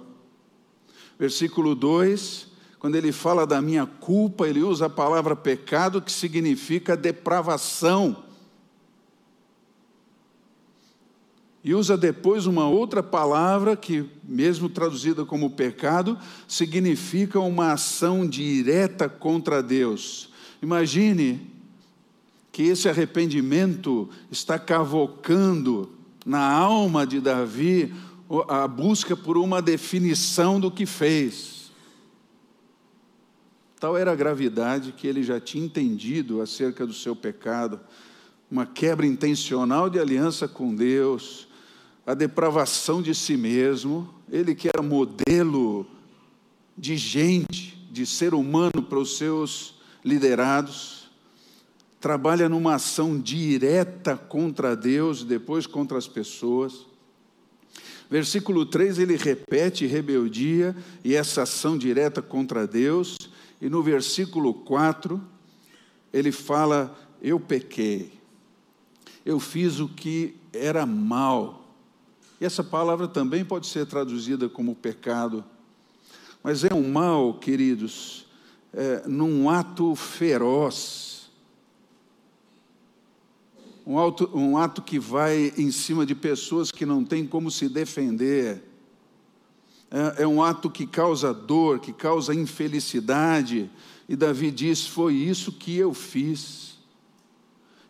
Versículo 1.19 1.75
2, 1.75 2.47
quando 2.79 2.95
ele 2.95 3.11
fala 3.11 3.45
da 3.45 3.61
minha 3.61 3.85
culpa, 3.85 4.47
ele 4.47 4.63
usa 4.63 4.87
a 4.87 4.89
palavra 4.89 5.35
pecado, 5.35 6.01
que 6.01 6.11
significa 6.11 6.97
depravação. 6.97 8.23
E 11.63 11.75
usa 11.75 11.95
depois 11.95 12.47
uma 12.47 12.67
outra 12.67 13.03
palavra 13.03 13.75
que, 13.75 14.09
mesmo 14.23 14.67
traduzida 14.67 15.23
como 15.25 15.51
pecado, 15.51 16.17
significa 16.47 17.39
uma 17.39 17.73
ação 17.73 18.27
direta 18.27 19.07
contra 19.07 19.61
Deus. 19.61 20.29
Imagine 20.59 21.48
que 22.59 22.63
esse 22.63 22.89
arrependimento 22.89 24.09
está 24.29 24.59
cavocando 24.59 25.91
na 26.25 26.45
alma 26.45 27.07
de 27.07 27.21
Davi 27.21 27.93
a 28.49 28.67
busca 28.67 29.15
por 29.15 29.37
uma 29.37 29.61
definição 29.61 30.59
do 30.59 30.69
que 30.69 30.85
fez. 30.85 31.71
Tal 33.79 33.95
era 33.95 34.11
a 34.11 34.15
gravidade 34.15 34.91
que 34.91 35.07
ele 35.07 35.23
já 35.23 35.39
tinha 35.39 35.63
entendido 35.63 36.41
acerca 36.41 36.85
do 36.85 36.91
seu 36.91 37.15
pecado, 37.15 37.79
uma 38.51 38.65
quebra 38.65 39.07
intencional 39.07 39.89
de 39.89 39.97
aliança 39.97 40.45
com 40.45 40.75
Deus, 40.75 41.47
a 42.05 42.13
depravação 42.13 43.01
de 43.01 43.15
si 43.15 43.37
mesmo, 43.37 44.13
ele 44.29 44.53
que 44.53 44.67
era 44.67 44.83
modelo 44.83 45.87
de 46.77 46.97
gente, 46.97 47.87
de 47.89 48.05
ser 48.05 48.33
humano 48.33 48.83
para 48.83 48.99
os 48.99 49.17
seus 49.17 49.75
liderados 50.03 50.98
trabalha 51.99 52.47
numa 52.47 52.75
ação 52.75 53.19
direta 53.19 54.15
contra 54.15 54.75
Deus, 54.75 55.23
depois 55.23 55.67
contra 55.67 55.97
as 55.97 56.07
pessoas. 56.07 56.85
Versículo 58.09 58.65
3 58.65 58.99
ele 58.99 59.15
repete 59.15 59.85
rebeldia 59.85 60.75
e 61.03 61.13
essa 61.13 61.43
ação 61.43 61.77
direta 61.77 62.21
contra 62.21 62.65
Deus, 62.65 63.17
e 63.61 63.69
no 63.69 63.83
versículo 63.83 64.53
4 64.53 65.21
ele 66.11 66.31
fala: 66.31 66.97
Eu 67.21 67.39
pequei, 67.39 68.13
eu 69.25 69.39
fiz 69.39 69.79
o 69.79 69.87
que 69.87 70.35
era 70.53 70.85
mal. 70.85 71.57
E 72.41 72.45
essa 72.45 72.63
palavra 72.63 73.07
também 73.07 73.43
pode 73.43 73.67
ser 73.67 73.85
traduzida 73.85 74.47
como 74.47 74.73
pecado, 74.73 75.43
mas 76.41 76.63
é 76.63 76.73
um 76.73 76.89
mal, 76.89 77.33
queridos, 77.33 78.25
é, 78.73 79.03
num 79.05 79.49
ato 79.49 79.93
feroz 79.93 81.18
um, 83.89 83.97
auto, 83.97 84.29
um 84.35 84.55
ato 84.55 84.83
que 84.83 84.99
vai 84.99 85.51
em 85.57 85.71
cima 85.71 86.05
de 86.05 86.13
pessoas 86.13 86.71
que 86.71 86.85
não 86.85 87.03
têm 87.03 87.25
como 87.25 87.49
se 87.49 87.67
defender. 87.67 88.61
É, 89.89 90.21
é 90.21 90.27
um 90.27 90.43
ato 90.43 90.69
que 90.69 90.85
causa 90.85 91.33
dor, 91.33 91.79
que 91.79 91.91
causa 91.91 92.35
infelicidade. 92.35 93.67
E 94.07 94.15
Davi 94.15 94.51
diz: 94.51 94.85
Foi 94.85 95.15
isso 95.15 95.51
que 95.51 95.75
eu 95.75 95.91
fiz. 95.91 96.77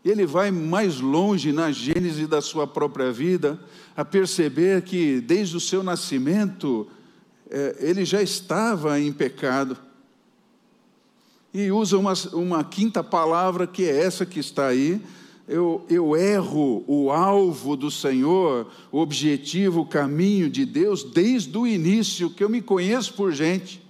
Ele 0.04 0.26
vai 0.26 0.52
mais 0.52 1.02
longe 1.02 1.52
na 1.52 1.70
gênese 1.70 2.26
da 2.26 2.42
sua 2.42 2.66
própria 2.66 3.12
vida, 3.12 3.60
a 3.94 4.06
perceber 4.06 4.84
que 4.84 5.20
desde 5.20 5.58
o 5.58 5.60
seu 5.60 5.84
nascimento 5.84 6.88
é, 7.50 7.76
ele 7.78 8.06
já 8.06 8.22
estava 8.22 8.98
em 9.02 9.12
pecado. 9.12 9.78
E 11.54 11.70
usa 11.70 11.98
uma, 11.98 12.14
uma 12.32 12.64
quinta 12.64 13.04
palavra, 13.04 13.68
que 13.68 13.84
é 13.84 14.06
essa 14.06 14.26
que 14.26 14.40
está 14.40 14.68
aí, 14.68 15.02
eu, 15.50 15.84
eu 15.90 16.16
erro 16.16 16.84
o 16.88 17.12
alvo 17.12 17.76
do 17.76 17.90
Senhor, 17.90 18.72
o 18.92 19.00
objetivo, 19.00 19.82
o 19.82 19.86
caminho 19.86 20.48
de 20.48 20.64
Deus, 20.64 21.04
desde 21.04 21.58
o 21.58 21.66
início, 21.66 22.30
que 22.30 22.44
eu 22.44 22.50
me 22.50 22.62
conheço 22.62 23.16
por 23.16 23.32
gente. 23.32 23.82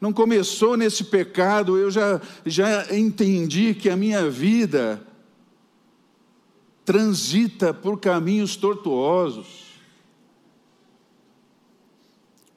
Não 0.00 0.12
começou 0.12 0.76
nesse 0.76 1.04
pecado, 1.04 1.78
eu 1.78 1.88
já, 1.88 2.20
já 2.44 2.92
entendi 2.92 3.74
que 3.74 3.88
a 3.88 3.96
minha 3.96 4.28
vida 4.28 5.00
transita 6.84 7.72
por 7.72 8.00
caminhos 8.00 8.56
tortuosos. 8.56 9.78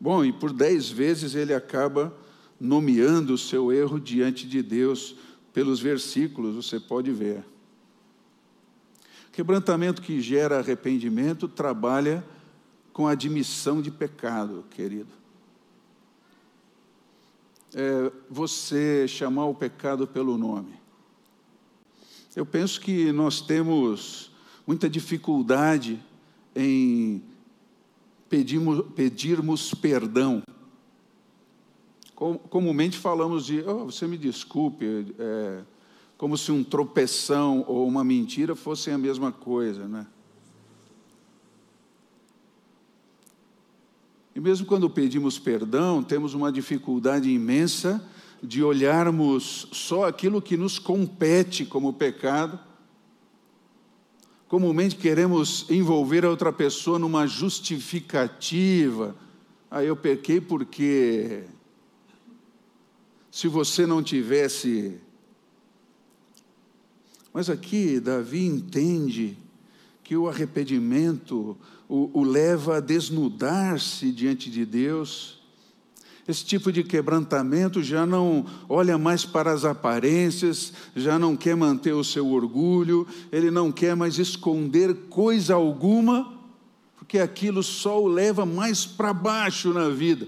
Bom, 0.02 0.26
e 0.26 0.34
por 0.34 0.52
dez 0.52 0.90
vezes 0.90 1.36
ele 1.36 1.54
acaba 1.54 2.12
nomeando 2.60 3.36
o 3.36 3.38
seu 3.38 3.72
erro 3.72 4.00
diante 4.00 4.48
de 4.48 4.64
Deus 4.64 5.16
pelos 5.56 5.80
versículos, 5.80 6.54
você 6.54 6.82
pode 6.82 7.14
ver. 7.14 7.42
Quebrantamento 9.32 10.02
que 10.02 10.20
gera 10.20 10.60
arrependimento 10.60 11.48
trabalha 11.48 12.26
com 12.92 13.08
admissão 13.08 13.82
de 13.82 13.90
pecado, 13.90 14.66
querido. 14.70 15.14
É 17.74 18.12
você 18.30 19.08
chamar 19.08 19.46
o 19.46 19.56
pecado 19.56 20.06
pelo 20.06 20.38
nome. 20.38 20.74
Eu 22.36 22.46
penso 22.46 22.82
que 22.82 23.14
nós 23.14 23.40
temos 23.40 24.32
muita 24.68 24.90
dificuldade 24.90 26.04
em 26.54 27.24
pedirmos, 28.28 28.86
pedirmos 28.94 29.74
perdão 29.74 30.44
comumente 32.16 32.98
falamos 32.98 33.46
de, 33.46 33.62
oh, 33.62 33.86
você 33.86 34.08
me 34.08 34.18
desculpe, 34.18 35.14
é, 35.20 35.62
como 36.18 36.38
se 36.38 36.52
um 36.52 36.64
tropeção 36.64 37.66
ou 37.68 37.86
uma 37.88 38.04
mentira 38.04 38.56
fossem 38.56 38.94
a 38.94 38.98
mesma 38.98 39.32
coisa, 39.32 39.88
né? 39.88 40.08
E 44.34 44.40
mesmo 44.40 44.66
quando 44.66 44.90
pedimos 44.90 45.40
perdão, 45.40 46.04
temos 46.04 46.34
uma 46.34 46.52
dificuldade 46.52 47.30
imensa 47.30 48.06
de 48.44 48.62
olharmos 48.62 49.68
só 49.72 50.06
aquilo 50.06 50.42
que 50.42 50.58
nos 50.58 50.78
compete 50.78 51.66
como 51.66 51.94
pecado. 51.94 52.60
Comumente 54.48 54.98
queremos 54.98 55.66
envolver 55.70 56.26
a 56.26 56.30
outra 56.30 56.52
pessoa 56.52 57.00
numa 57.00 57.26
justificativa. 57.26 59.16
Ah, 59.72 59.84
eu 59.84 59.96
pequei 59.96 60.42
porque 60.42 61.46
se 63.36 63.50
você 63.50 63.86
não 63.86 64.02
tivesse. 64.02 64.98
Mas 67.34 67.50
aqui 67.50 68.00
Davi 68.00 68.46
entende 68.46 69.38
que 70.06 70.16
o 70.16 70.30
arrependimento 70.30 71.58
o, 71.90 72.10
o 72.14 72.24
leva 72.24 72.78
a 72.78 72.80
desnudar-se 72.80 74.10
diante 74.14 74.50
de 74.50 74.66
Deus. 74.66 75.42
Esse 76.26 76.46
tipo 76.46 76.72
de 76.72 76.82
quebrantamento 76.82 77.84
já 77.84 78.06
não 78.06 78.46
olha 78.70 78.98
mais 78.98 79.26
para 79.26 79.52
as 79.52 79.66
aparências, 79.66 80.72
já 80.96 81.20
não 81.20 81.36
quer 81.36 81.58
manter 81.58 81.92
o 81.92 82.06
seu 82.06 82.28
orgulho, 82.28 83.06
ele 83.34 83.52
não 83.52 83.70
quer 83.70 83.98
mais 83.98 84.18
esconder 84.18 84.96
coisa 85.10 85.56
alguma, 85.56 86.40
porque 86.96 87.20
aquilo 87.20 87.62
só 87.62 88.02
o 88.02 88.08
leva 88.08 88.46
mais 88.46 88.86
para 88.86 89.14
baixo 89.14 89.74
na 89.74 89.90
vida 89.90 90.26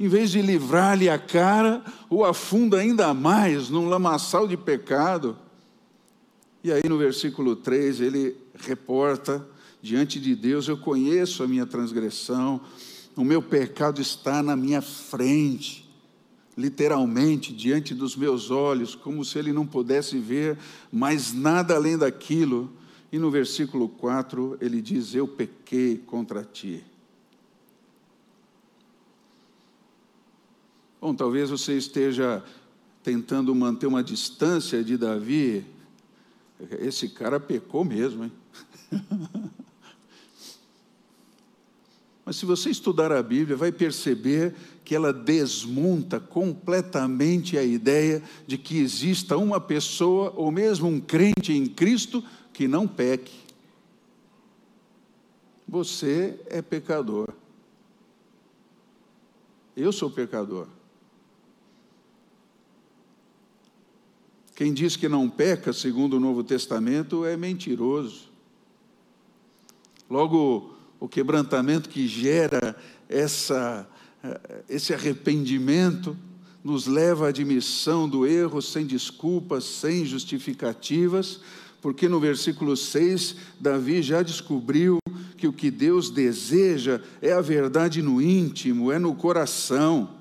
em 0.00 0.08
vez 0.08 0.30
de 0.30 0.40
livrar-lhe 0.40 1.10
a 1.10 1.18
cara, 1.18 1.84
o 2.08 2.24
afunda 2.24 2.78
ainda 2.78 3.12
mais 3.12 3.68
num 3.68 3.86
lamaçal 3.86 4.48
de 4.48 4.56
pecado. 4.56 5.36
E 6.64 6.72
aí 6.72 6.80
no 6.88 6.96
versículo 6.96 7.54
3 7.54 8.00
ele 8.00 8.34
reporta 8.54 9.46
diante 9.82 10.18
de 10.18 10.34
Deus, 10.34 10.68
eu 10.68 10.78
conheço 10.78 11.42
a 11.42 11.46
minha 11.46 11.66
transgressão, 11.66 12.62
o 13.14 13.22
meu 13.22 13.42
pecado 13.42 14.00
está 14.00 14.42
na 14.42 14.56
minha 14.56 14.80
frente, 14.80 15.86
literalmente 16.56 17.52
diante 17.52 17.94
dos 17.94 18.16
meus 18.16 18.50
olhos, 18.50 18.94
como 18.94 19.22
se 19.22 19.38
ele 19.38 19.52
não 19.52 19.66
pudesse 19.66 20.18
ver 20.18 20.56
mais 20.90 21.34
nada 21.34 21.74
além 21.74 21.98
daquilo. 21.98 22.72
E 23.12 23.18
no 23.18 23.30
versículo 23.30 23.86
4 23.86 24.56
ele 24.62 24.80
diz: 24.80 25.14
Eu 25.14 25.28
pequei 25.28 25.98
contra 25.98 26.42
ti. 26.42 26.84
Bom, 31.00 31.14
talvez 31.14 31.48
você 31.48 31.78
esteja 31.78 32.44
tentando 33.02 33.54
manter 33.54 33.86
uma 33.86 34.04
distância 34.04 34.84
de 34.84 34.98
Davi. 34.98 35.64
Esse 36.78 37.08
cara 37.08 37.40
pecou 37.40 37.82
mesmo, 37.84 38.24
hein? 38.24 38.32
Mas 42.22 42.36
se 42.36 42.44
você 42.44 42.68
estudar 42.68 43.10
a 43.10 43.22
Bíblia, 43.22 43.56
vai 43.56 43.72
perceber 43.72 44.54
que 44.84 44.94
ela 44.94 45.10
desmonta 45.10 46.20
completamente 46.20 47.56
a 47.56 47.64
ideia 47.64 48.22
de 48.46 48.58
que 48.58 48.78
exista 48.78 49.38
uma 49.38 49.58
pessoa, 49.58 50.34
ou 50.36 50.50
mesmo 50.50 50.86
um 50.86 51.00
crente 51.00 51.54
em 51.54 51.66
Cristo, 51.66 52.22
que 52.52 52.68
não 52.68 52.86
peque. 52.86 53.40
Você 55.66 56.38
é 56.46 56.60
pecador. 56.60 57.32
Eu 59.74 59.92
sou 59.92 60.10
pecador. 60.10 60.68
Quem 64.60 64.74
diz 64.74 64.94
que 64.94 65.08
não 65.08 65.26
peca, 65.26 65.72
segundo 65.72 66.18
o 66.18 66.20
Novo 66.20 66.44
Testamento, 66.44 67.24
é 67.24 67.34
mentiroso. 67.34 68.28
Logo, 70.10 70.74
o 71.00 71.08
quebrantamento 71.08 71.88
que 71.88 72.06
gera 72.06 72.76
essa, 73.08 73.88
esse 74.68 74.92
arrependimento 74.92 76.14
nos 76.62 76.86
leva 76.86 77.24
à 77.24 77.28
admissão 77.30 78.06
do 78.06 78.26
erro 78.26 78.60
sem 78.60 78.84
desculpas, 78.84 79.64
sem 79.64 80.04
justificativas, 80.04 81.40
porque 81.80 82.06
no 82.06 82.20
versículo 82.20 82.76
6, 82.76 83.36
Davi 83.58 84.02
já 84.02 84.22
descobriu 84.22 84.98
que 85.38 85.48
o 85.48 85.54
que 85.54 85.70
Deus 85.70 86.10
deseja 86.10 87.00
é 87.22 87.32
a 87.32 87.40
verdade 87.40 88.02
no 88.02 88.20
íntimo, 88.20 88.92
é 88.92 88.98
no 88.98 89.14
coração. 89.14 90.19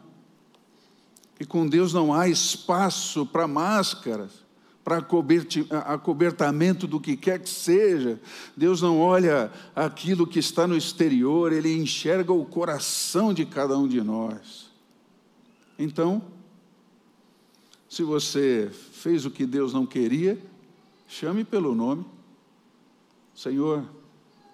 E 1.39 1.45
com 1.45 1.67
Deus 1.67 1.93
não 1.93 2.13
há 2.13 2.27
espaço 2.27 3.25
para 3.25 3.47
máscaras, 3.47 4.31
para 4.83 4.97
acobertamento 5.85 6.85
do 6.85 6.99
que 6.99 7.15
quer 7.15 7.39
que 7.39 7.49
seja. 7.49 8.19
Deus 8.57 8.81
não 8.81 8.99
olha 8.99 9.51
aquilo 9.73 10.27
que 10.27 10.39
está 10.39 10.67
no 10.67 10.75
exterior, 10.75 11.53
Ele 11.53 11.77
enxerga 11.77 12.33
o 12.33 12.43
coração 12.43 13.33
de 13.33 13.45
cada 13.45 13.77
um 13.77 13.87
de 13.87 14.01
nós. 14.01 14.69
Então, 15.77 16.21
se 17.87 18.03
você 18.03 18.69
fez 18.91 19.25
o 19.25 19.31
que 19.31 19.45
Deus 19.45 19.73
não 19.73 19.85
queria, 19.85 20.37
chame 21.07 21.45
pelo 21.45 21.73
nome. 21.73 22.05
Senhor, 23.33 23.85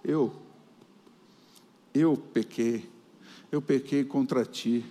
eu, 0.04 0.32
eu 1.94 2.16
pequei, 2.16 2.88
eu 3.52 3.60
pequei 3.60 4.04
contra 4.04 4.46
ti 4.46 4.86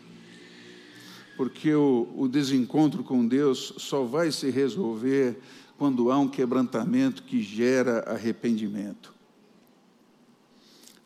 porque 1.37 1.75
o, 1.75 2.09
o 2.17 2.29
desencontro 2.29 3.03
com 3.03 3.27
Deus 3.27 3.75
só 3.79 4.05
vai 4.05 4.31
se 4.31 4.51
resolver 4.51 5.39
quando 5.77 6.11
há 6.11 6.19
um 6.19 6.29
quebrantamento 6.29 7.23
que 7.23 7.43
gera 7.43 8.01
arrependimento. 8.11 9.13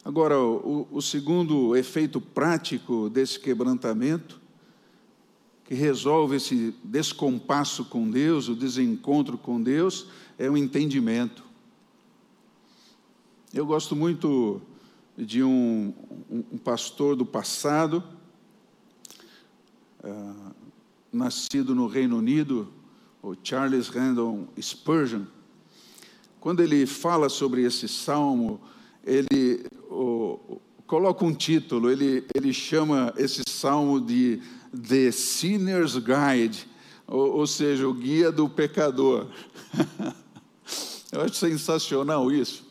Agora, 0.04 0.38
o, 0.38 0.86
o, 0.90 1.02
segundo 1.02 1.76
efeito 1.76 2.20
prático 2.20 3.10
desse 3.10 3.38
quebrantamento, 3.38 4.40
que 5.64 5.74
resolve 5.74 6.36
esse 6.36 6.74
descompasso 6.82 7.84
com 7.84 8.10
Deus, 8.10 8.48
o 8.48 8.54
desencontro 8.54 9.36
com 9.36 9.60
Deus, 9.60 10.06
é 10.38 10.48
o 10.48 10.56
entendimento. 10.56 11.44
Eu 13.52 13.66
gosto 13.66 13.94
muito 13.94 14.62
de 15.16 15.42
um, 15.42 15.92
um, 16.30 16.44
um 16.52 16.58
pastor 16.58 17.16
do 17.16 17.26
passado, 17.26 18.02
uh, 20.10 20.54
nascido 21.12 21.74
no 21.74 21.86
Reino 21.86 22.18
Unido, 22.18 22.72
o 23.22 23.34
Charles 23.42 23.88
Randall 23.88 24.48
Spurgeon, 24.60 25.24
quando 26.40 26.62
ele 26.62 26.86
fala 26.86 27.28
sobre 27.28 27.62
esse 27.62 27.88
salmo, 27.88 28.60
ele 29.04 29.64
coloca 30.86 31.24
um 31.24 31.34
título, 31.34 31.90
ele, 31.90 32.26
ele 32.34 32.52
chama 32.52 33.12
esse 33.16 33.42
salmo 33.48 34.00
de 34.00 34.40
The 34.72 35.10
Sinner's 35.10 35.96
Guide, 35.96 36.66
ou, 37.06 37.38
ou 37.38 37.46
seja, 37.46 37.88
o 37.88 37.94
guia 37.94 38.30
do 38.30 38.48
pecador. 38.48 39.26
Eu 41.10 41.22
acho 41.22 41.34
sensacional 41.36 42.30
isso, 42.30 42.66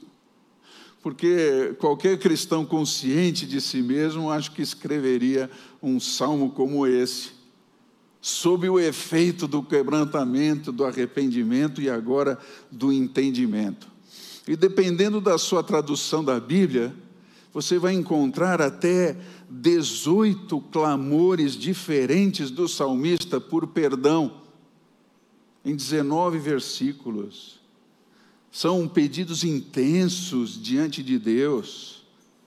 porque 1.08 1.74
qualquer 1.80 2.20
cristão 2.20 2.65
consciente 2.65 3.46
de 3.46 3.62
si 3.62 3.82
mesmo 3.82 4.30
acho 4.30 4.52
que 4.52 4.62
escreveria 4.62 5.50
um 5.82 6.02
salmo 6.02 6.50
como 6.50 6.86
esse, 6.86 7.30
sob 8.20 8.67
o 8.67 8.78
efeito 8.78 9.48
do 9.48 9.63
quebrantamento, 9.63 10.70
do 10.70 10.84
arrependimento 10.84 11.82
e 11.82 11.89
agora 11.89 12.38
do 12.70 12.91
entendimento. 12.91 13.88
E 14.46 14.58
dependendo 14.58 15.22
da 15.22 15.38
sua 15.38 15.63
tradução 15.63 16.22
da 16.22 16.41
Bíblia, 16.41 16.93
você 17.54 17.80
vai 17.80 17.93
encontrar 17.93 18.62
até 18.62 19.15
18 19.50 20.60
clamores 20.60 21.54
diferentes 21.54 22.52
do 22.52 22.67
salmista 22.67 23.39
por 23.39 23.67
perdão, 23.67 24.41
em 25.63 25.74
19 25.74 26.38
versículos. 26.38 27.62
São 28.58 28.88
pedidos 28.88 29.43
intensos 29.43 30.60
diante 30.60 31.04
de 31.04 31.20
Deus, 31.20 32.02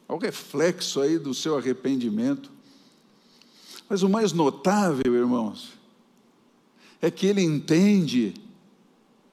ao 0.08 0.18
reflexo 0.18 1.00
aí 1.00 1.20
do 1.20 1.32
seu 1.32 1.56
arrependimento. 1.56 2.50
Mas 3.88 4.02
o 4.02 4.08
mais 4.08 4.32
notável, 4.32 5.14
irmãos, 5.14 5.68
é 7.00 7.12
que 7.12 7.28
ele 7.28 7.42
entende 7.42 8.34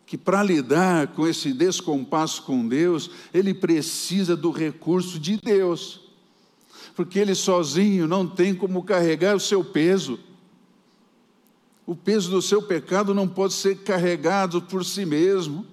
que 0.06 0.16
para 0.16 0.44
lidar 0.44 1.08
com 1.16 1.28
esse 1.28 1.52
descompasso 1.52 2.44
com 2.44 2.68
Deus, 2.68 3.10
ele 3.34 3.56
precisa 3.56 4.38
do 4.38 4.52
recurso 4.52 5.20
de 5.20 5.38
Deus, 5.38 6.02
porque 6.96 7.18
ele 7.18 7.34
sozinho 7.34 8.08
não 8.08 8.28
tem 8.28 8.54
como 8.54 8.84
carregar 8.84 9.36
o 9.36 9.40
seu 9.40 9.64
peso. 9.66 10.20
O 11.88 11.96
peso 11.96 12.30
do 12.30 12.40
seu 12.40 12.62
pecado 12.62 13.16
não 13.16 13.28
pode 13.28 13.56
ser 13.56 13.78
carregado 13.78 14.62
por 14.62 14.86
si 14.86 15.08
mesmo, 15.08 15.66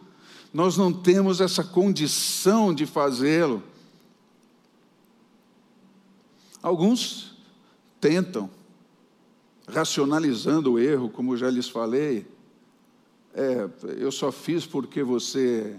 nós 0.55 0.77
não 0.77 0.93
temos 0.93 1.41
essa 1.41 1.65
condição 1.65 2.73
de 2.73 2.87
fazê-lo. 2.87 3.61
Alguns 6.63 7.37
tentam, 8.01 8.49
racionalizando 9.67 10.75
o 10.75 10.79
erro, 10.79 11.11
como 11.11 11.37
já 11.37 11.51
lhes 11.51 11.69
falei, 11.69 12.25
é, 13.35 13.69
eu 13.99 14.13
só 14.13 14.31
fiz 14.31 14.65
porque 14.65 15.03
você. 15.03 15.77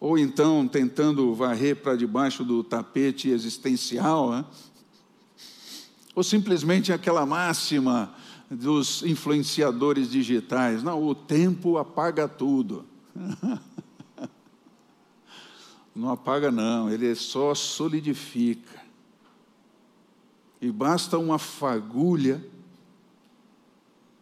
Ou 0.00 0.18
então 0.18 0.66
tentando 0.66 1.32
varrer 1.32 1.76
para 1.76 1.94
debaixo 1.94 2.44
do 2.44 2.64
tapete 2.64 3.28
existencial, 3.28 4.32
né? 4.32 4.44
ou 6.16 6.24
simplesmente 6.24 6.92
aquela 6.92 7.24
máxima 7.24 8.12
dos 8.50 9.04
influenciadores 9.04 10.10
digitais: 10.10 10.82
não, 10.82 11.00
o 11.00 11.14
tempo 11.14 11.78
apaga 11.78 12.26
tudo. 12.26 12.87
Não 15.94 16.10
apaga, 16.10 16.50
não, 16.50 16.88
ele 16.88 17.12
só 17.16 17.54
solidifica. 17.56 18.80
E 20.60 20.70
basta 20.70 21.18
uma 21.18 21.38
fagulha 21.40 22.44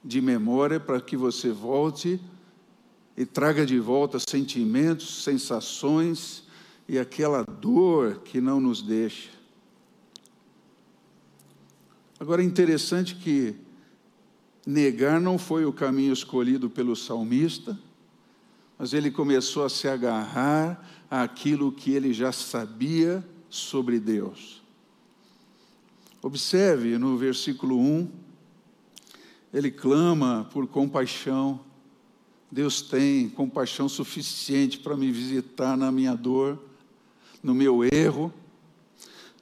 de 0.02 0.22
memória 0.22 0.80
para 0.80 1.00
que 1.00 1.16
você 1.16 1.50
volte 1.50 2.18
e 3.16 3.26
traga 3.26 3.66
de 3.66 3.78
volta 3.78 4.18
sentimentos, 4.18 5.22
sensações 5.22 6.44
e 6.88 6.98
aquela 6.98 7.42
dor 7.42 8.20
que 8.20 8.40
não 8.40 8.60
nos 8.60 8.80
deixa. 8.80 9.30
Agora 12.18 12.42
é 12.42 12.44
interessante 12.44 13.16
que 13.16 13.54
negar 14.66 15.20
não 15.20 15.38
foi 15.38 15.66
o 15.66 15.72
caminho 15.72 16.12
escolhido 16.12 16.70
pelo 16.70 16.96
salmista, 16.96 17.78
mas 18.78 18.92
ele 18.92 19.10
começou 19.10 19.64
a 19.64 19.68
se 19.68 19.88
agarrar 19.88 21.06
àquilo 21.10 21.72
que 21.72 21.92
ele 21.92 22.12
já 22.12 22.32
sabia 22.32 23.26
sobre 23.48 23.98
Deus. 23.98 24.62
Observe 26.22 26.98
no 26.98 27.16
versículo 27.16 27.78
1, 27.78 28.10
ele 29.52 29.70
clama 29.70 30.48
por 30.52 30.66
compaixão. 30.66 31.60
Deus 32.50 32.82
tem 32.82 33.28
compaixão 33.28 33.88
suficiente 33.88 34.78
para 34.78 34.96
me 34.96 35.10
visitar 35.10 35.76
na 35.76 35.90
minha 35.90 36.14
dor. 36.14 36.58
no 37.42 37.54
meu 37.54 37.84
erro. 37.84 38.32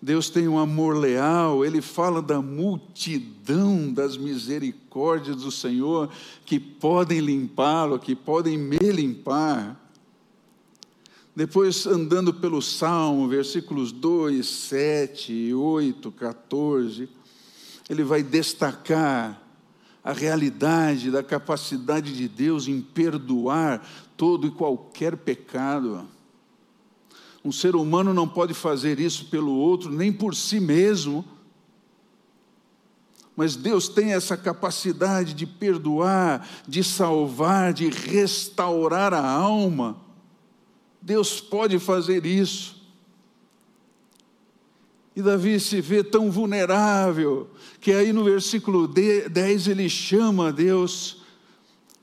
Deus 0.04 0.28
tem 0.28 0.46
um 0.46 0.58
amor 0.58 0.98
leal, 0.98 1.64
Ele 1.64 1.80
fala 1.80 2.20
da 2.20 2.42
multidão 2.42 3.90
das 3.90 4.18
misericórdias 4.18 5.36
do 5.36 5.50
Senhor 5.50 6.10
que 6.44 6.60
podem 6.60 7.20
limpá-lo, 7.20 7.98
que 7.98 8.14
podem 8.14 8.58
me 8.58 8.76
limpar. 8.76 9.80
Depois, 11.34 11.86
andando 11.86 12.34
pelo 12.34 12.60
Salmo, 12.60 13.26
versículos 13.26 13.92
2, 13.92 14.46
7, 14.46 15.54
8, 15.54 16.12
14, 16.12 17.08
ele 17.88 18.04
vai 18.04 18.22
destacar 18.22 19.42
a 20.04 20.12
realidade 20.12 21.10
da 21.10 21.22
capacidade 21.22 22.14
de 22.14 22.28
Deus 22.28 22.68
em 22.68 22.82
perdoar 22.82 23.82
todo 24.18 24.46
e 24.46 24.50
qualquer 24.50 25.16
pecado. 25.16 26.06
Um 27.44 27.52
ser 27.52 27.76
humano 27.76 28.14
não 28.14 28.26
pode 28.26 28.54
fazer 28.54 28.98
isso 28.98 29.26
pelo 29.26 29.52
outro, 29.52 29.90
nem 29.90 30.10
por 30.10 30.34
si 30.34 30.58
mesmo. 30.58 31.24
Mas 33.36 33.54
Deus 33.54 33.86
tem 33.86 34.14
essa 34.14 34.36
capacidade 34.36 35.34
de 35.34 35.44
perdoar, 35.44 36.48
de 36.66 36.82
salvar, 36.82 37.74
de 37.74 37.90
restaurar 37.90 39.12
a 39.12 39.28
alma. 39.28 39.96
Deus 41.02 41.38
pode 41.40 41.78
fazer 41.78 42.24
isso. 42.24 42.82
E 45.14 45.20
Davi 45.20 45.60
se 45.60 45.80
vê 45.80 46.02
tão 46.02 46.30
vulnerável, 46.30 47.50
que 47.80 47.92
aí 47.92 48.12
no 48.12 48.24
versículo 48.24 48.88
10 48.88 49.68
ele 49.68 49.88
chama 49.88 50.48
a 50.48 50.50
Deus 50.50 51.23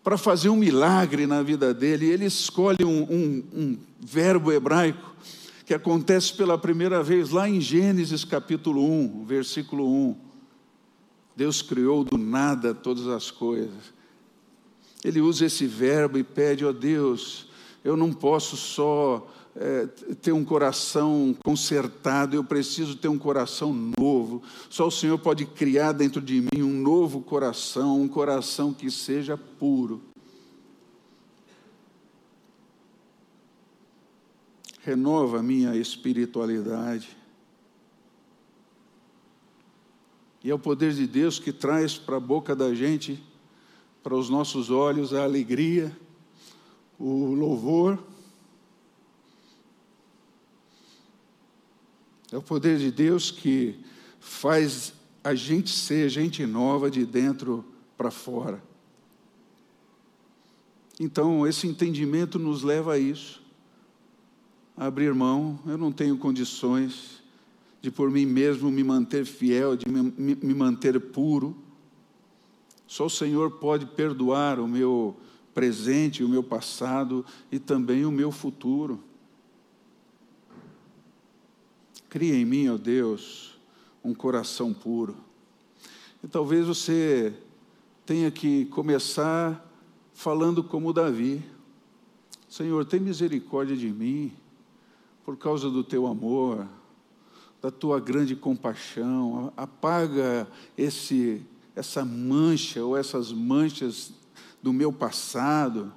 para 0.04 0.18
fazer 0.18 0.50
um 0.50 0.56
milagre 0.56 1.28
na 1.28 1.42
vida 1.44 1.74
dele. 1.74 2.10
Ele 2.10 2.26
escolhe 2.26 2.84
um, 2.84 3.04
um, 3.04 3.44
um 3.54 3.78
verbo 4.00 4.52
hebraico 4.52 5.16
que 5.66 5.74
acontece 5.74 6.34
pela 6.34 6.58
primeira 6.58 7.02
vez 7.02 7.30
lá 7.30 7.48
em 7.48 7.62
Gênesis 7.62 8.26
capítulo 8.26 8.84
1, 8.84 9.26
versículo 9.26 9.88
1. 9.88 10.16
Deus 11.36 11.62
criou 11.62 12.04
do 12.04 12.18
nada 12.18 12.74
todas 12.74 13.08
as 13.08 13.32
coisas. 13.32 13.94
Ele 15.04 15.22
usa 15.22 15.46
esse 15.46 15.66
verbo 15.66 16.18
e 16.18 16.24
pede, 16.24 16.66
ó 16.66 16.70
oh 16.70 16.74
Deus, 16.74 17.48
eu 17.84 17.96
não 17.96 18.12
posso 18.12 18.58
só 18.58 19.28
é, 19.56 19.86
ter 20.22 20.32
um 20.32 20.46
coração 20.46 21.36
consertado, 21.44 22.36
eu 22.36 22.44
preciso 22.44 22.96
ter 22.96 23.08
um 23.08 23.18
coração 23.18 23.74
novo. 23.98 24.42
Só 24.70 24.88
o 24.88 24.92
Senhor 24.92 25.18
pode 25.18 25.46
criar 25.46 25.92
dentro 25.92 26.22
de 26.22 26.42
mim 26.42 26.62
um 26.62 26.82
novo 26.82 27.22
coração, 27.22 28.02
um 28.02 28.08
coração 28.08 28.74
que 28.74 28.90
seja 28.90 29.38
puro. 29.38 30.02
renova 34.84 35.40
a 35.40 35.44
minha 35.44 35.76
espiritualidade. 35.76 37.16
E 40.44 40.50
é 40.50 40.54
o 40.54 40.60
poder 40.60 40.94
de 40.94 41.06
Deus 41.06 41.38
que 41.38 41.54
traz 41.54 41.98
para 41.98 42.18
a 42.18 42.20
boca 42.20 42.56
da 42.56 42.74
gente, 42.74 43.24
para 44.02 44.16
os 44.16 44.28
nossos 44.28 44.72
olhos, 44.72 45.14
a 45.14 45.24
alegria, 45.24 45.96
o 46.98 47.34
louvor. 47.36 48.00
É 52.32 52.38
o 52.38 52.42
poder 52.42 52.80
de 52.80 52.92
Deus 52.92 53.30
que 53.30 53.80
faz 54.20 54.94
a 55.24 55.36
gente 55.36 55.72
ser 55.72 56.10
gente 56.10 56.46
nova 56.46 56.90
de 56.90 57.06
dentro 57.06 57.66
para 57.98 58.10
fora. 58.10 58.64
Então, 61.00 61.46
esse 61.48 61.68
entendimento 61.68 62.40
nos 62.40 62.64
leva 62.64 62.94
a 62.94 62.98
isso 63.00 63.42
abrir 64.76 65.14
mão, 65.14 65.60
eu 65.68 65.78
não 65.78 65.92
tenho 65.92 66.18
condições 66.18 67.22
de 67.82 67.92
por 67.92 68.10
mim 68.10 68.26
mesmo 68.26 68.72
me 68.72 68.84
manter 68.84 69.26
fiel, 69.26 69.76
de 69.76 69.88
me, 69.88 70.36
me 70.36 70.54
manter 70.54 71.00
puro. 71.00 71.56
Só 72.88 73.06
o 73.06 73.10
Senhor 73.10 73.52
pode 73.52 73.86
perdoar 73.86 74.60
o 74.60 74.68
meu 74.68 75.16
presente, 75.54 76.24
o 76.24 76.30
meu 76.30 76.42
passado 76.42 77.24
e 77.52 77.60
também 77.60 78.06
o 78.06 78.12
meu 78.12 78.32
futuro. 78.32 79.00
Cria 82.12 82.36
em 82.36 82.44
mim, 82.44 82.68
ó 82.68 82.78
Deus, 82.78 83.58
um 84.04 84.14
coração 84.14 84.74
puro. 84.74 85.16
E 86.22 86.28
talvez 86.28 86.68
você 86.68 87.34
tenha 88.06 88.30
que 88.30 88.66
começar 88.66 89.66
falando 90.14 90.62
como 90.62 90.92
Davi: 90.92 91.42
Senhor, 92.50 92.84
tem 92.84 93.00
misericórdia 93.00 93.78
de 93.78 93.88
mim 93.88 94.34
por 95.24 95.38
causa 95.38 95.70
do 95.70 95.86
teu 95.86 96.06
amor, 96.06 96.68
da 97.62 97.72
tua 97.72 97.98
grande 97.98 98.36
compaixão, 98.36 99.54
apaga 99.56 100.46
esse 100.78 101.42
essa 101.74 102.04
mancha 102.04 102.84
ou 102.84 102.98
essas 102.98 103.32
manchas 103.32 104.12
do 104.62 104.74
meu 104.74 104.92
passado. 104.92 105.94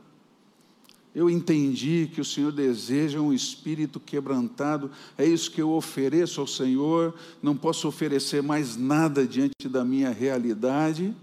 Eu 1.14 1.30
entendi 1.30 2.10
que 2.12 2.20
o 2.20 2.24
Senhor 2.24 2.50
deseja 2.50 3.20
um 3.20 3.32
espírito 3.32 4.00
quebrantado, 4.00 4.90
é 5.16 5.24
isso 5.24 5.50
que 5.50 5.62
eu 5.62 5.70
ofereço 5.70 6.40
ao 6.40 6.46
Senhor. 6.46 7.14
Não 7.40 7.56
posso 7.56 7.86
oferecer 7.86 8.42
mais 8.42 8.76
nada 8.76 9.24
diante 9.24 9.68
da 9.68 9.84
minha 9.84 10.10
realidade, 10.10 11.14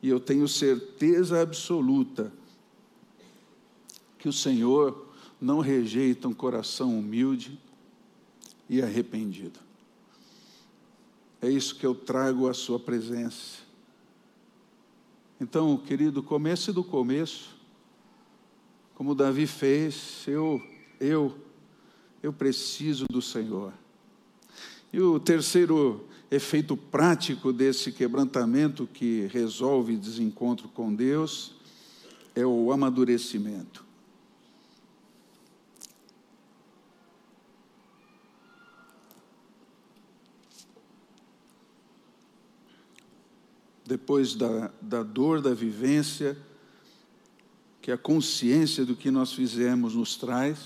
e 0.00 0.08
eu 0.08 0.20
tenho 0.20 0.46
certeza 0.46 1.42
absoluta 1.42 2.32
que 4.18 4.28
o 4.28 4.32
Senhor 4.32 5.08
não 5.40 5.58
rejeita 5.58 6.28
um 6.28 6.32
coração 6.32 6.96
humilde 6.96 7.58
e 8.70 8.80
arrependido. 8.80 9.58
É 11.42 11.50
isso 11.50 11.74
que 11.74 11.84
eu 11.84 11.94
trago 11.94 12.48
à 12.48 12.54
sua 12.54 12.78
presença. 12.78 13.58
Então, 15.40 15.76
querido, 15.76 16.22
comece 16.22 16.72
do 16.72 16.82
começo, 16.82 17.54
como 18.94 19.14
Davi 19.14 19.46
fez, 19.46 20.24
eu, 20.26 20.62
eu, 21.00 21.36
eu 22.22 22.32
preciso 22.32 23.06
do 23.06 23.20
Senhor. 23.20 23.72
E 24.92 25.00
o 25.00 25.18
terceiro 25.18 26.06
efeito 26.30 26.76
prático 26.76 27.52
desse 27.52 27.92
quebrantamento 27.92 28.86
que 28.86 29.26
resolve 29.32 29.96
desencontro 29.96 30.68
com 30.68 30.94
Deus 30.94 31.54
é 32.34 32.46
o 32.46 32.72
amadurecimento. 32.72 33.84
depois 43.86 44.34
da, 44.34 44.72
da 44.80 45.02
dor 45.02 45.40
da 45.40 45.52
vivência, 45.52 46.36
que 47.84 47.92
a 47.92 47.98
consciência 47.98 48.82
do 48.82 48.96
que 48.96 49.10
nós 49.10 49.34
fizemos 49.34 49.94
nos 49.94 50.16
traz, 50.16 50.58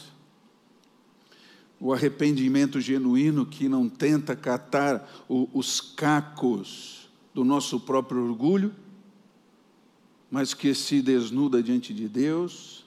o 1.80 1.92
arrependimento 1.92 2.80
genuíno 2.80 3.44
que 3.44 3.68
não 3.68 3.88
tenta 3.88 4.36
catar 4.36 5.26
o, 5.28 5.48
os 5.52 5.80
cacos 5.80 7.10
do 7.34 7.44
nosso 7.44 7.80
próprio 7.80 8.22
orgulho, 8.22 8.72
mas 10.30 10.54
que 10.54 10.72
se 10.76 11.02
desnuda 11.02 11.60
diante 11.60 11.92
de 11.92 12.08
Deus, 12.08 12.84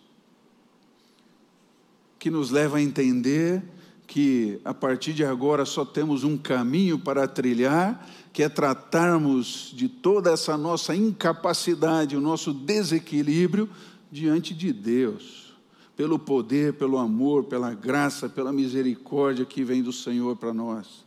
que 2.18 2.30
nos 2.30 2.52
leva 2.52 2.78
a 2.78 2.82
entender 2.82 3.62
que 4.08 4.62
a 4.64 4.74
partir 4.74 5.12
de 5.12 5.26
agora 5.26 5.66
só 5.66 5.84
temos 5.84 6.24
um 6.24 6.38
caminho 6.38 6.98
para 6.98 7.28
trilhar 7.28 8.10
que 8.32 8.44
é 8.44 8.48
tratarmos 8.48 9.74
de 9.76 9.90
toda 9.90 10.32
essa 10.32 10.56
nossa 10.56 10.96
incapacidade, 10.96 12.16
o 12.16 12.22
nosso 12.22 12.54
desequilíbrio 12.54 13.70
diante 14.12 14.54
de 14.54 14.74
Deus, 14.74 15.54
pelo 15.96 16.20
poder, 16.20 16.74
pelo 16.74 16.98
amor, 16.98 17.46
pela 17.46 17.74
graça, 17.74 18.28
pela 18.28 18.52
misericórdia 18.52 19.46
que 19.46 19.64
vem 19.64 19.82
do 19.82 19.94
Senhor 19.94 20.36
para 20.36 20.54
nós. 20.54 21.06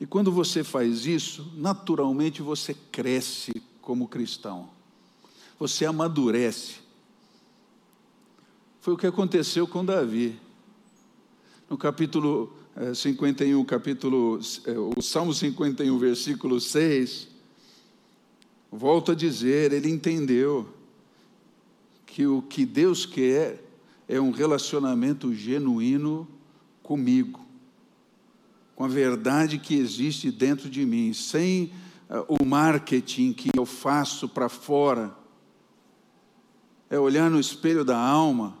E 0.00 0.06
quando 0.06 0.32
você 0.32 0.64
faz 0.64 1.06
isso, 1.06 1.52
naturalmente 1.54 2.42
você 2.42 2.74
cresce 2.74 3.62
como 3.80 4.08
cristão, 4.08 4.68
você 5.58 5.84
amadurece. 5.84 6.82
Foi 8.80 8.94
o 8.94 8.96
que 8.96 9.06
aconteceu 9.06 9.64
com 9.64 9.84
Davi. 9.84 10.36
No 11.70 11.78
capítulo 11.78 12.52
51, 12.94 13.60
é, 13.60 13.64
capítulo, 13.64 14.40
é, 14.66 14.72
o 14.72 15.00
Salmo 15.00 15.32
51, 15.32 15.96
versículo 15.98 16.60
6, 16.60 17.28
volta 18.72 19.12
a 19.12 19.14
dizer, 19.14 19.70
ele 19.70 19.90
entendeu 19.90 20.66
que 22.06 22.26
o 22.26 22.40
que 22.40 22.64
Deus 22.64 23.04
quer 23.04 23.62
é 24.08 24.18
um 24.18 24.30
relacionamento 24.30 25.34
genuíno 25.34 26.26
comigo, 26.82 27.40
com 28.74 28.84
a 28.84 28.88
verdade 28.88 29.58
que 29.58 29.74
existe 29.74 30.30
dentro 30.30 30.70
de 30.70 30.86
mim, 30.86 31.12
sem 31.12 31.70
é, 32.08 32.24
o 32.28 32.44
marketing 32.44 33.34
que 33.34 33.50
eu 33.54 33.66
faço 33.66 34.26
para 34.26 34.48
fora. 34.48 35.14
É 36.88 36.98
olhar 36.98 37.30
no 37.30 37.38
espelho 37.38 37.84
da 37.84 37.98
alma 37.98 38.56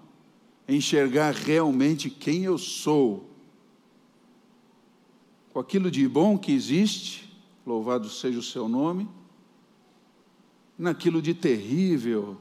enxergar 0.68 1.34
realmente 1.34 2.08
quem 2.08 2.44
eu 2.44 2.56
sou, 2.56 3.28
com 5.52 5.58
aquilo 5.58 5.90
de 5.90 6.06
bom 6.08 6.38
que 6.38 6.52
existe, 6.52 7.30
louvado 7.66 8.08
seja 8.08 8.38
o 8.38 8.42
seu 8.42 8.68
nome, 8.68 9.08
naquilo 10.82 11.22
de 11.22 11.32
terrível 11.32 12.36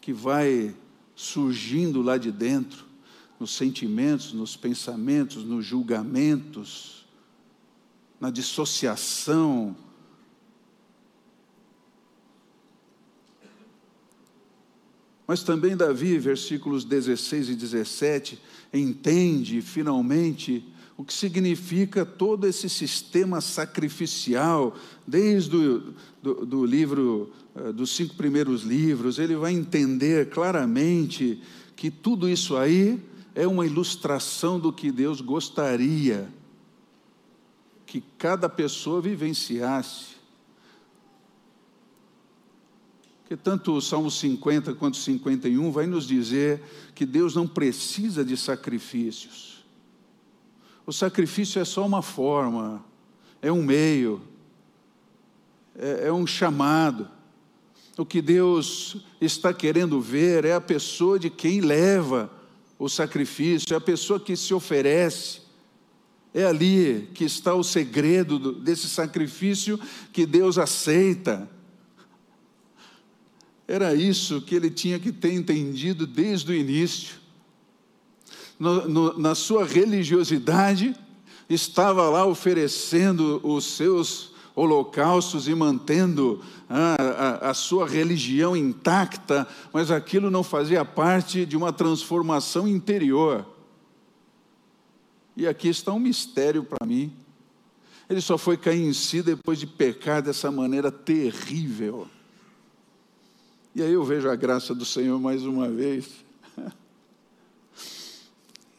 que 0.00 0.14
vai 0.14 0.74
surgindo 1.14 2.00
lá 2.00 2.16
de 2.16 2.32
dentro, 2.32 2.86
nos 3.38 3.54
sentimentos, 3.54 4.32
nos 4.32 4.56
pensamentos, 4.56 5.44
nos 5.44 5.64
julgamentos, 5.64 7.06
na 8.18 8.30
dissociação. 8.30 9.76
Mas 15.26 15.42
também 15.42 15.76
Davi, 15.76 16.18
versículos 16.18 16.82
16 16.82 17.50
e 17.50 17.54
17, 17.54 18.40
entende 18.72 19.60
finalmente 19.60 20.66
o 20.96 21.04
que 21.04 21.12
significa 21.12 22.04
todo 22.04 22.46
esse 22.46 22.68
sistema 22.68 23.40
sacrificial, 23.40 24.76
desde 25.06 25.56
o 25.56 25.94
do, 26.22 26.46
do 26.46 26.64
livro, 26.64 27.30
eh, 27.54 27.72
dos 27.72 27.94
cinco 27.94 28.14
primeiros 28.14 28.62
livros, 28.62 29.18
ele 29.18 29.36
vai 29.36 29.52
entender 29.52 30.30
claramente 30.30 31.42
que 31.76 31.90
tudo 31.90 32.28
isso 32.28 32.56
aí 32.56 32.98
é 33.34 33.46
uma 33.46 33.66
ilustração 33.66 34.58
do 34.58 34.72
que 34.72 34.90
Deus 34.90 35.20
gostaria 35.20 36.28
que 37.84 38.02
cada 38.16 38.48
pessoa 38.48 39.00
vivenciasse. 39.00 40.14
Porque 43.20 43.36
tanto 43.36 43.72
o 43.72 43.80
Salmo 43.80 44.10
50 44.10 44.74
quanto 44.74 44.94
o 44.94 44.98
51 44.98 45.70
vai 45.70 45.86
nos 45.86 46.06
dizer 46.06 46.62
que 46.94 47.04
Deus 47.04 47.34
não 47.34 47.46
precisa 47.46 48.24
de 48.24 48.36
sacrifícios. 48.36 49.53
O 50.86 50.92
sacrifício 50.92 51.60
é 51.60 51.64
só 51.64 51.86
uma 51.86 52.02
forma, 52.02 52.84
é 53.40 53.50
um 53.50 53.62
meio, 53.62 54.20
é, 55.76 56.08
é 56.08 56.12
um 56.12 56.26
chamado. 56.26 57.08
O 57.96 58.04
que 58.04 58.20
Deus 58.20 58.96
está 59.20 59.54
querendo 59.54 60.00
ver 60.00 60.44
é 60.44 60.52
a 60.52 60.60
pessoa 60.60 61.18
de 61.18 61.30
quem 61.30 61.60
leva 61.60 62.30
o 62.78 62.88
sacrifício, 62.88 63.72
é 63.72 63.76
a 63.76 63.80
pessoa 63.80 64.20
que 64.20 64.36
se 64.36 64.52
oferece. 64.52 65.42
É 66.34 66.44
ali 66.44 67.08
que 67.14 67.24
está 67.24 67.54
o 67.54 67.62
segredo 67.62 68.52
desse 68.52 68.88
sacrifício 68.88 69.78
que 70.12 70.26
Deus 70.26 70.58
aceita. 70.58 71.48
Era 73.68 73.94
isso 73.94 74.42
que 74.42 74.54
ele 74.56 74.68
tinha 74.68 74.98
que 74.98 75.12
ter 75.12 75.32
entendido 75.32 76.06
desde 76.06 76.50
o 76.50 76.54
início. 76.54 77.23
No, 78.58 78.88
no, 78.88 79.18
na 79.18 79.34
sua 79.34 79.64
religiosidade, 79.64 80.94
estava 81.48 82.08
lá 82.08 82.24
oferecendo 82.24 83.40
os 83.42 83.64
seus 83.64 84.32
holocaustos 84.54 85.48
e 85.48 85.54
mantendo 85.54 86.40
a, 86.68 86.94
a, 86.94 87.50
a, 87.50 87.54
sua 87.54 87.88
religião 87.88 88.56
intacta, 88.56 89.46
mas 89.72 89.90
aquilo 89.90 90.30
não 90.30 90.44
fazia 90.44 90.84
parte 90.84 91.44
de 91.44 91.56
uma 91.56 91.72
transformação 91.72 92.68
interior. 92.68 93.44
E 95.36 95.46
aqui 95.46 95.68
está 95.68 95.92
um 95.92 95.98
mistério 95.98 96.62
para 96.62 96.86
mim. 96.86 97.12
Ele 98.08 98.20
só 98.20 98.38
foi 98.38 98.56
cair 98.56 98.82
em 98.82 98.92
si 98.92 99.22
depois 99.22 99.58
de 99.58 99.66
pecar 99.66 100.22
dessa 100.22 100.50
maneira 100.52 100.92
terrível. 100.92 102.06
E 103.74 103.82
aí 103.82 103.92
eu 103.92 104.04
vejo 104.04 104.28
a 104.28 104.36
graça 104.36 104.72
do 104.72 104.84
Senhor 104.84 105.18
mais 105.18 105.44
uma 105.44 105.68
vez. 105.68 106.24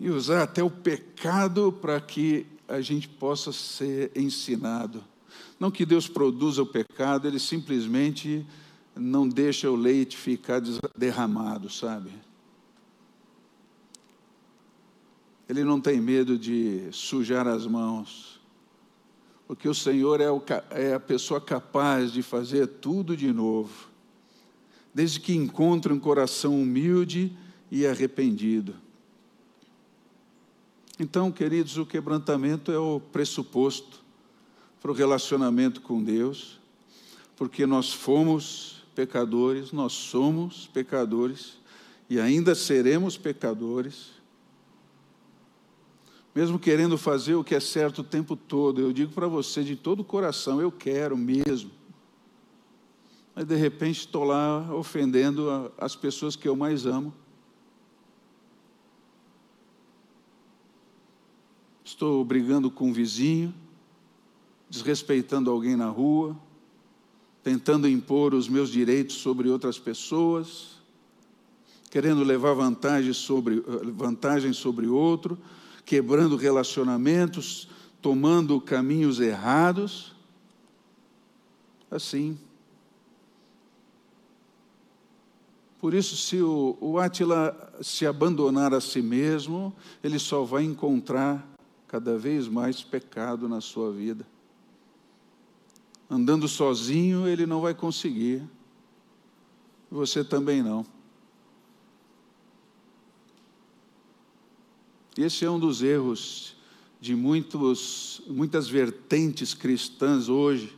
E 0.06 0.10
usar 0.12 0.44
até 0.44 0.64
o 0.64 0.70
pecado 0.70 1.72
para 1.72 2.00
que 2.00 2.46
a 2.68 2.80
gente 2.80 3.10
possa 3.10 3.52
ser 3.52 4.12
ensinado. 4.16 5.04
Não 5.60 5.72
que 5.72 5.84
Deus 5.84 6.08
produza 6.08 6.62
o 6.62 6.66
pecado, 6.68 7.28
Ele 7.28 7.40
simplesmente 7.40 8.46
não 8.96 9.28
deixa 9.28 9.68
o 9.68 9.76
leite 9.76 10.16
ficar 10.16 10.62
derramado, 10.96 11.72
sabe? 11.72 12.12
Ele 15.50 15.64
não 15.64 15.82
tem 15.82 16.00
medo 16.00 16.38
de 16.38 16.88
sujar 16.92 17.48
as 17.48 17.66
mãos, 17.66 18.40
porque 19.48 19.68
o 19.68 19.74
Senhor 19.74 20.22
é, 20.22 20.30
o, 20.30 20.40
é 20.70 20.94
a 20.94 21.00
pessoa 21.00 21.42
capaz 21.42 22.12
de 22.12 22.22
fazer 22.22 22.68
tudo 22.68 23.18
de 23.18 23.34
novo, 23.34 23.90
desde 24.94 25.20
que 25.20 25.34
encontre 25.34 25.92
um 25.92 26.00
coração 26.00 26.62
humilde 26.62 27.36
e 27.72 27.88
arrependido. 27.88 28.85
Então, 30.98 31.30
queridos, 31.30 31.78
o 31.78 31.86
quebrantamento 31.86 32.72
é 32.72 32.80
o 32.80 33.00
pressuposto 33.00 34.00
para 34.82 34.92
o 34.92 34.94
relacionamento 34.94 35.82
com 35.82 36.02
Deus, 36.02 36.58
porque 37.36 37.66
nós 37.66 37.92
fomos 37.92 38.84
pecadores, 38.96 39.74
nós 39.74 39.92
somos 39.92 40.68
pecadores 40.68 41.58
e 42.10 42.18
ainda 42.18 42.56
seremos 42.56 43.18
pecadores. 43.18 44.12
Mesmo 46.34 46.58
querendo 46.58 46.98
fazer 46.98 47.36
o 47.36 47.44
que 47.44 47.56
é 47.56 47.60
certo 47.60 48.00
o 48.00 48.04
tempo 48.04 48.38
todo, 48.38 48.80
eu 48.80 48.94
digo 48.94 49.12
para 49.12 49.28
você 49.28 49.64
de 49.64 49.76
todo 49.76 50.00
o 50.00 50.06
coração, 50.06 50.62
eu 50.62 50.72
quero 50.72 51.18
mesmo. 51.18 51.72
Mas 53.36 53.46
de 53.46 53.56
repente 53.56 54.00
estou 54.00 54.24
lá 54.24 54.74
ofendendo 54.74 55.74
as 55.78 55.94
pessoas 55.94 56.38
que 56.38 56.48
eu 56.48 56.56
mais 56.56 56.86
amo. 56.86 57.14
Estou 61.86 62.26
brigando 62.26 62.72
com 62.72 62.90
o 62.90 62.94
vizinho, 62.94 63.54
desrespeitando 64.68 65.52
alguém 65.52 65.76
na 65.76 65.88
rua, 65.88 66.36
tentando 67.44 67.88
impor 67.88 68.34
os 68.34 68.50
meus 68.50 68.72
direitos 68.72 69.18
sobre 69.18 69.50
outras 69.50 69.78
pessoas, 69.78 70.80
querendo 71.92 72.24
levar 72.24 72.56
vantagem 72.56 73.14
sobre, 73.14 73.64
vantagem 73.94 74.52
sobre 74.52 74.88
outro, 74.88 75.38
quebrando 75.86 76.36
relacionamentos, 76.36 77.70
tomando 78.02 78.60
caminhos 78.60 79.20
errados. 79.20 80.16
Assim. 81.92 82.36
Por 85.80 85.94
isso, 85.94 86.18
se 86.18 86.42
o, 86.42 86.76
o 86.82 86.96
se 87.84 88.08
abandonar 88.08 88.74
a 88.74 88.82
si 88.82 89.04
mesmo, 89.04 89.72
ele 90.04 90.18
só 90.18 90.44
vai 90.44 90.64
encontrar 90.64 91.55
cada 91.96 92.18
vez 92.18 92.48
mais 92.50 92.84
pecado 92.84 93.48
na 93.48 93.62
sua 93.62 93.90
vida 93.90 94.28
andando 96.10 96.48
sozinho, 96.48 97.28
ele 97.28 97.46
não 97.46 97.62
vai 97.62 97.74
conseguir. 97.74 98.44
Você 99.90 100.24
também 100.24 100.62
não. 100.62 100.86
Esse 105.18 105.46
é 105.46 105.50
um 105.50 105.60
dos 105.60 105.82
erros 105.82 106.56
de 107.00 107.16
muitos, 107.16 108.22
muitas 108.28 108.68
vertentes 108.68 109.54
cristãs 109.54 110.28
hoje, 110.28 110.78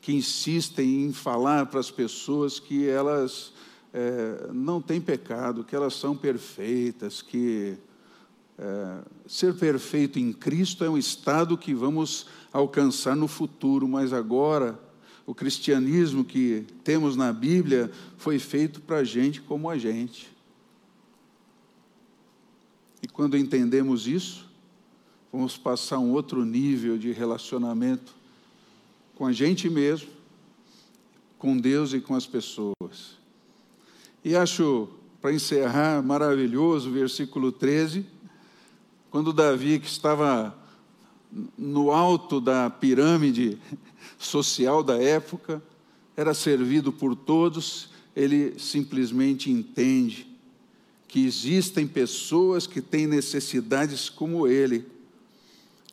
que 0.00 0.12
insistem 0.12 1.04
em 1.04 1.12
falar 1.12 1.66
para 1.66 1.80
as 1.80 1.90
pessoas 1.90 2.58
que 2.58 2.88
elas 2.88 3.52
é, 3.92 4.50
não 4.52 4.80
têm 4.80 5.00
pecado, 5.00 5.62
que 5.62 5.76
elas 5.76 5.94
são 5.94 6.16
perfeitas, 6.16 7.20
que 7.20 7.76
é, 8.58 8.98
ser 9.26 9.54
perfeito 9.54 10.18
em 10.18 10.32
Cristo 10.32 10.82
é 10.82 10.90
um 10.90 10.98
estado 10.98 11.56
que 11.56 11.72
vamos 11.72 12.26
alcançar 12.52 13.14
no 13.14 13.28
futuro, 13.28 13.86
mas 13.86 14.12
agora 14.12 14.78
o 15.24 15.32
cristianismo 15.32 16.24
que 16.24 16.66
temos 16.82 17.14
na 17.14 17.32
Bíblia 17.32 17.90
foi 18.16 18.38
feito 18.40 18.80
para 18.80 19.04
gente 19.04 19.40
como 19.40 19.70
a 19.70 19.78
gente. 19.78 20.28
E 23.00 23.06
quando 23.06 23.36
entendemos 23.36 24.08
isso, 24.08 24.48
vamos 25.32 25.56
passar 25.56 26.00
um 26.00 26.10
outro 26.10 26.44
nível 26.44 26.98
de 26.98 27.12
relacionamento 27.12 28.12
com 29.14 29.24
a 29.24 29.32
gente 29.32 29.70
mesmo, 29.70 30.08
com 31.38 31.56
Deus 31.56 31.92
e 31.92 32.00
com 32.00 32.16
as 32.16 32.26
pessoas. 32.26 33.16
E 34.24 34.34
acho, 34.34 34.88
para 35.22 35.32
encerrar, 35.32 36.02
maravilhoso 36.02 36.90
o 36.90 36.92
versículo 36.92 37.52
13 37.52 38.17
quando 39.10 39.32
Davi, 39.32 39.78
que 39.78 39.86
estava 39.86 40.56
no 41.56 41.90
alto 41.90 42.40
da 42.40 42.70
pirâmide 42.70 43.58
social 44.18 44.82
da 44.82 45.00
época, 45.00 45.62
era 46.16 46.34
servido 46.34 46.92
por 46.92 47.14
todos, 47.14 47.90
ele 48.14 48.58
simplesmente 48.58 49.50
entende 49.50 50.26
que 51.06 51.24
existem 51.24 51.86
pessoas 51.86 52.66
que 52.66 52.82
têm 52.82 53.06
necessidades 53.06 54.10
como 54.10 54.46
ele. 54.46 54.86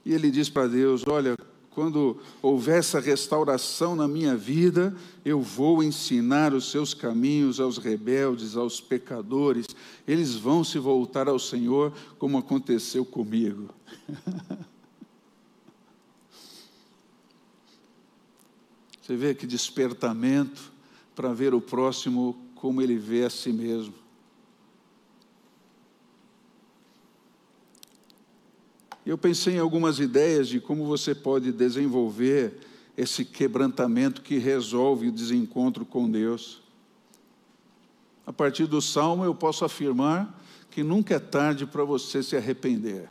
E 0.05 0.13
ele 0.13 0.29
diz 0.29 0.49
para 0.49 0.67
Deus: 0.67 1.03
Olha, 1.07 1.37
quando 1.75 2.17
houver 2.41 2.79
essa 2.79 3.01
restauração 3.01 3.97
na 3.97 4.07
minha 4.07 4.33
vida, 4.37 4.95
eu 5.25 5.41
vou 5.41 5.83
ensinar 5.83 6.53
os 6.53 6.71
seus 6.71 6.93
caminhos 6.93 7.59
aos 7.59 7.77
rebeldes, 7.77 8.55
aos 8.55 8.79
pecadores, 8.79 9.67
eles 10.07 10.35
vão 10.35 10.63
se 10.63 10.79
voltar 10.79 11.27
ao 11.27 11.37
Senhor, 11.37 11.91
como 12.17 12.37
aconteceu 12.37 13.03
comigo. 13.03 13.69
Você 19.01 19.17
vê 19.17 19.35
que 19.35 19.45
despertamento 19.45 20.71
para 21.13 21.33
ver 21.33 21.53
o 21.53 21.59
próximo 21.59 22.37
como 22.55 22.81
ele 22.81 22.95
vê 22.95 23.25
a 23.25 23.29
si 23.29 23.51
mesmo. 23.51 24.04
Eu 29.05 29.17
pensei 29.19 29.55
em 29.55 29.59
algumas 29.59 29.99
ideias 29.99 30.47
de 30.47 30.59
como 30.59 30.85
você 30.85 31.13
pode 31.13 31.51
desenvolver 31.51 32.57
esse 32.97 33.23
quebrantamento 33.23 34.21
que 34.21 34.37
resolve 34.37 35.09
o 35.09 35.11
desencontro 35.11 35.85
com 35.85 36.09
Deus. 36.09 36.63
A 38.25 38.33
partir 38.33 38.65
do 38.65 38.81
salmo, 38.81 39.23
eu 39.23 39.35
posso 39.35 39.63
afirmar 39.63 40.41
que 40.71 40.81
nunca 40.81 41.15
é 41.15 41.19
tarde 41.19 41.67
para 41.67 41.83
você 41.83 42.23
se 42.23 42.35
arrepender. 42.35 43.09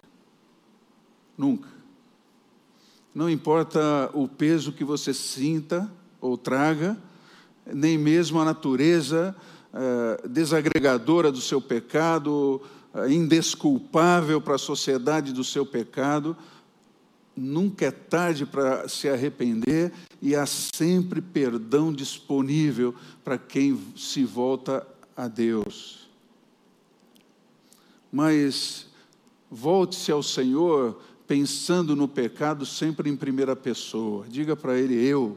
Nunca. 1.39 1.69
Não 3.15 3.31
importa 3.31 4.11
o 4.13 4.27
peso 4.27 4.73
que 4.73 4.83
você 4.83 5.15
sinta 5.15 5.89
ou 6.21 6.37
traga, 6.37 6.99
nem 7.65 7.97
mesmo 7.97 8.41
a 8.41 8.45
natureza 8.45 9.37
eh, 9.73 10.29
desagregadora 10.29 11.31
do 11.31 11.41
seu 11.41 11.61
pecado, 11.61 12.61
indesculpável 13.09 14.41
para 14.41 14.55
a 14.55 14.59
sociedade 14.59 15.33
do 15.33 15.43
seu 15.43 15.67
pecado. 15.67 16.37
Nunca 17.37 17.87
é 17.87 17.91
tarde 17.91 18.47
para 18.47 18.89
se 18.89 19.09
arrepender 19.09 19.93
e 20.23 20.37
há 20.37 20.47
sempre 20.47 21.21
perdão 21.21 21.93
disponível 21.93 22.95
para 23.25 23.37
quem 23.37 23.79
se 23.97 24.25
volta 24.25 24.87
a 25.17 25.27
Deus. 25.27 26.09
Mas 28.13 28.87
volte-se 29.51 30.13
ao 30.13 30.23
Senhor 30.23 31.01
pensando 31.27 31.97
no 31.97 32.07
pecado 32.07 32.65
sempre 32.65 33.11
em 33.11 33.17
primeira 33.17 33.57
pessoa. 33.57 34.27
Diga 34.29 34.55
para 34.55 34.79
Ele: 34.79 34.95
Eu, 34.95 35.37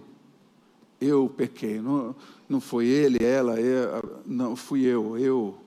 eu 1.02 1.28
pequei. 1.36 1.82
Não, 1.82 2.16
não 2.48 2.62
foi 2.62 2.86
ele, 2.88 3.24
ela, 3.24 3.60
eu, 3.60 4.22
não 4.26 4.56
fui 4.56 4.86
eu, 4.86 5.18
eu, 5.18 5.58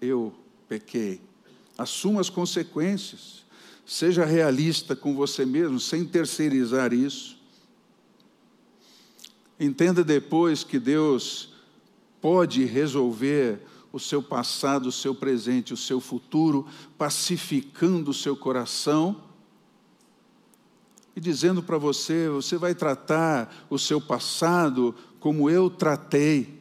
eu 0.00 0.32
pequei. 0.68 1.20
Assuma 1.78 2.20
as 2.20 2.28
consequências. 2.28 3.46
Seja 3.86 4.24
realista 4.24 4.96
com 4.96 5.14
você 5.14 5.46
mesmo, 5.46 5.78
sem 5.78 6.04
terceirizar 6.04 6.92
isso. 6.92 7.38
Entenda 9.58 10.02
depois 10.02 10.64
que 10.64 10.78
Deus 10.78 11.54
pode 12.20 12.64
resolver 12.64 13.60
o 13.92 13.98
seu 13.98 14.22
passado, 14.22 14.88
o 14.88 14.92
seu 14.92 15.14
presente, 15.14 15.72
o 15.72 15.76
seu 15.76 16.00
futuro, 16.00 16.66
pacificando 16.98 18.10
o 18.10 18.14
seu 18.14 18.36
coração 18.36 19.24
e 21.16 21.20
dizendo 21.20 21.62
para 21.62 21.78
você: 21.78 22.28
você 22.28 22.56
vai 22.56 22.74
tratar 22.74 23.66
o 23.70 23.78
seu 23.78 24.00
passado 24.00 24.94
como 25.18 25.48
eu 25.48 25.70
tratei 25.70 26.57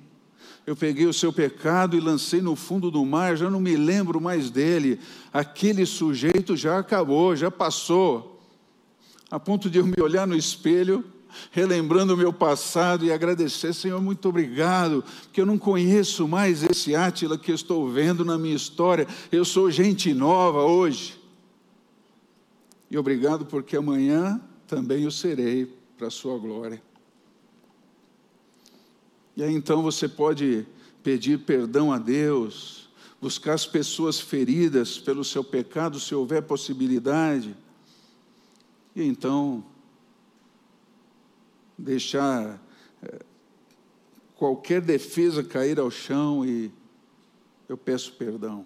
eu 0.68 0.76
peguei 0.76 1.06
o 1.06 1.14
seu 1.14 1.32
pecado 1.32 1.96
e 1.96 2.02
lancei 2.02 2.42
no 2.42 2.54
fundo 2.54 2.92
do 2.92 3.06
mar, 3.06 3.38
já 3.38 3.50
não 3.50 3.62
me 3.62 3.78
lembro 3.78 4.20
mais 4.20 4.50
dele. 4.50 5.00
Aquele 5.32 5.86
sujeito 5.86 6.58
já 6.58 6.78
acabou, 6.78 7.34
já 7.38 7.50
passou. 7.50 8.42
A 9.32 9.40
ponto 9.40 9.70
de 9.70 9.80
eu 9.80 9.86
me 9.86 9.96
olhar 10.02 10.28
no 10.28 10.36
espelho, 10.36 11.06
relembrando 11.52 12.14
o 12.14 12.18
meu 12.18 12.34
passado 12.34 13.06
e 13.06 13.14
agradecer, 13.14 13.74
Senhor, 13.74 14.02
muito 14.02 14.28
obrigado, 14.28 15.06
porque 15.24 15.40
eu 15.40 15.46
não 15.46 15.58
conheço 15.58 16.28
mais 16.28 16.62
esse 16.64 16.94
Átila 16.94 17.38
que 17.38 17.54
estou 17.54 17.90
vendo 17.90 18.26
na 18.26 18.38
minha 18.38 18.56
história. 18.56 19.08
Eu 19.32 19.46
sou 19.46 19.72
gente 19.72 20.14
nova 20.14 20.64
hoje. 20.64 21.18
E 22.92 22.98
obrigado 22.98 23.46
porque 23.46 23.78
amanhã 23.78 24.42
também 24.68 25.08
o 25.08 25.12
serei 25.12 25.66
para 25.98 26.08
a 26.08 26.12
sua 26.12 26.38
glória. 26.38 26.87
E 29.38 29.44
aí 29.44 29.54
então 29.54 29.84
você 29.84 30.10
pode 30.10 30.66
pedir 31.04 31.38
perdão 31.46 31.94
a 31.94 32.00
Deus, 32.00 32.90
buscar 33.22 33.54
as 33.54 33.68
pessoas 33.68 34.20
feridas 34.20 34.98
pelo 34.98 35.24
seu 35.24 35.44
pecado, 35.44 36.00
se 36.00 36.16
houver 36.16 36.42
possibilidade. 36.42 37.56
E 38.96 39.04
então 39.04 39.64
deixar 41.78 42.60
eh, 43.04 43.20
qualquer 44.36 44.82
defesa 44.82 45.44
cair 45.44 45.80
ao 45.80 45.92
chão 45.92 46.44
e 46.44 46.72
eu 47.70 47.78
peço 47.78 48.14
perdão. 48.14 48.66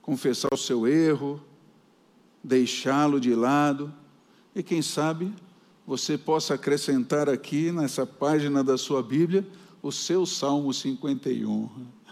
Confessar 0.00 0.54
o 0.54 0.56
seu 0.56 0.86
erro, 0.86 1.42
deixá-lo 2.40 3.18
de 3.18 3.34
lado 3.34 3.92
e 4.54 4.62
quem 4.62 4.80
sabe 4.80 5.34
você 5.86 6.18
possa 6.18 6.54
acrescentar 6.54 7.28
aqui 7.28 7.70
nessa 7.70 8.04
página 8.04 8.64
da 8.64 8.76
sua 8.76 9.02
Bíblia 9.02 9.46
o 9.80 9.92
seu 9.92 10.26
Salmo 10.26 10.74
51. 10.74 11.68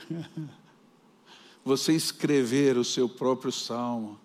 Você 1.65 1.93
escrever 1.93 2.77
o 2.77 2.85
seu 2.85 3.09
próprio 3.09 3.51
salmo. 3.51 4.19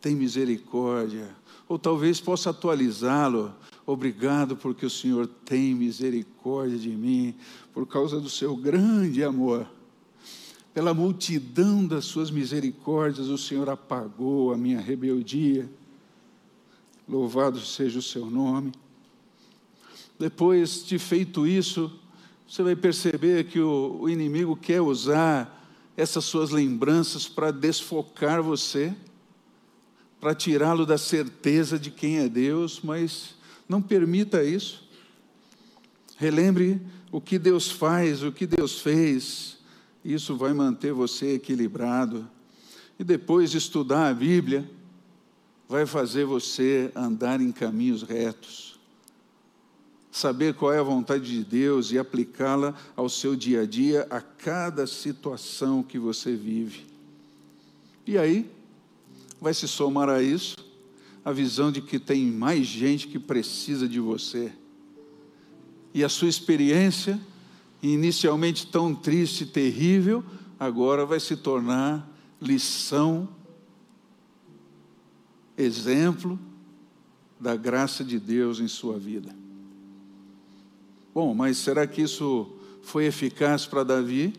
Tem 0.00 0.14
misericórdia. 0.14 1.34
Ou 1.66 1.78
talvez 1.78 2.20
possa 2.20 2.50
atualizá-lo. 2.50 3.52
Obrigado 3.86 4.54
porque 4.54 4.84
o 4.84 4.90
Senhor 4.90 5.26
tem 5.26 5.74
misericórdia 5.74 6.78
de 6.78 6.90
mim, 6.90 7.34
por 7.72 7.86
causa 7.86 8.20
do 8.20 8.28
seu 8.28 8.54
grande 8.54 9.24
amor. 9.24 9.66
Pela 10.74 10.92
multidão 10.92 11.84
das 11.86 12.04
suas 12.04 12.30
misericórdias, 12.30 13.28
o 13.28 13.38
Senhor 13.38 13.68
apagou 13.70 14.52
a 14.52 14.56
minha 14.56 14.80
rebeldia 14.80 15.68
Louvado 17.08 17.60
seja 17.60 17.98
o 17.98 18.02
seu 18.02 18.26
nome. 18.26 18.72
Depois 20.18 20.84
de 20.86 20.98
feito 20.98 21.46
isso, 21.46 21.92
você 22.48 22.62
vai 22.62 22.74
perceber 22.74 23.44
que 23.44 23.60
o, 23.60 23.98
o 24.00 24.08
inimigo 24.08 24.56
quer 24.56 24.80
usar 24.80 25.62
essas 25.96 26.24
suas 26.24 26.50
lembranças 26.50 27.28
para 27.28 27.50
desfocar 27.50 28.42
você, 28.42 28.94
para 30.20 30.34
tirá-lo 30.34 30.86
da 30.86 30.96
certeza 30.96 31.78
de 31.78 31.90
quem 31.90 32.18
é 32.18 32.28
Deus, 32.28 32.80
mas 32.82 33.34
não 33.68 33.82
permita 33.82 34.42
isso. 34.42 34.84
Relembre 36.16 36.80
o 37.12 37.20
que 37.20 37.38
Deus 37.38 37.70
faz, 37.70 38.22
o 38.22 38.32
que 38.32 38.46
Deus 38.46 38.80
fez, 38.80 39.58
isso 40.04 40.36
vai 40.36 40.52
manter 40.52 40.92
você 40.92 41.34
equilibrado. 41.34 42.28
E 42.98 43.04
depois 43.04 43.50
de 43.50 43.58
estudar 43.58 44.08
a 44.08 44.14
Bíblia, 44.14 44.68
vai 45.74 45.86
fazer 45.86 46.24
você 46.24 46.92
andar 46.94 47.40
em 47.40 47.50
caminhos 47.50 48.04
retos. 48.04 48.78
Saber 50.08 50.54
qual 50.54 50.72
é 50.72 50.78
a 50.78 50.84
vontade 50.84 51.24
de 51.24 51.42
Deus 51.42 51.90
e 51.90 51.98
aplicá-la 51.98 52.76
ao 52.94 53.08
seu 53.08 53.34
dia 53.34 53.62
a 53.62 53.66
dia, 53.66 54.06
a 54.08 54.20
cada 54.20 54.86
situação 54.86 55.82
que 55.82 55.98
você 55.98 56.36
vive. 56.36 56.86
E 58.06 58.16
aí, 58.16 58.48
vai 59.40 59.52
se 59.52 59.66
somar 59.66 60.08
a 60.08 60.22
isso 60.22 60.54
a 61.24 61.32
visão 61.32 61.72
de 61.72 61.80
que 61.80 61.98
tem 61.98 62.24
mais 62.24 62.68
gente 62.68 63.08
que 63.08 63.18
precisa 63.18 63.88
de 63.88 63.98
você. 63.98 64.52
E 65.92 66.04
a 66.04 66.08
sua 66.08 66.28
experiência, 66.28 67.20
inicialmente 67.82 68.64
tão 68.68 68.94
triste 68.94 69.42
e 69.42 69.46
terrível, 69.46 70.24
agora 70.56 71.04
vai 71.04 71.18
se 71.18 71.34
tornar 71.36 72.08
lição 72.40 73.28
exemplo 75.56 76.38
da 77.38 77.56
graça 77.56 78.04
de 78.04 78.18
Deus 78.18 78.60
em 78.60 78.68
sua 78.68 78.98
vida. 78.98 79.34
Bom, 81.14 81.34
mas 81.34 81.58
será 81.58 81.86
que 81.86 82.02
isso 82.02 82.50
foi 82.82 83.06
eficaz 83.06 83.66
para 83.66 83.84
Davi? 83.84 84.32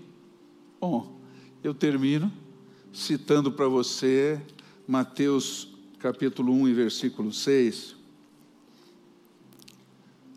Bom, 0.80 1.18
eu 1.64 1.74
termino 1.74 2.32
citando 2.92 3.52
para 3.52 3.68
você 3.68 4.42
Mateus 4.88 5.70
capítulo 6.00 6.54
1 6.54 6.68
e 6.68 6.74
versículo 6.74 7.34
6. 7.34 7.96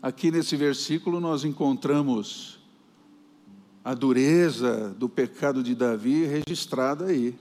Aqui 0.01 0.31
nesse 0.31 0.55
versículo 0.55 1.19
nós 1.19 1.43
encontramos 1.43 2.59
a 3.83 3.93
dureza 3.93 4.95
do 4.97 5.09
pecado 5.09 5.61
de 5.61 5.75
Davi 5.75 6.25
registrada 6.25 7.05
aí 7.05 7.35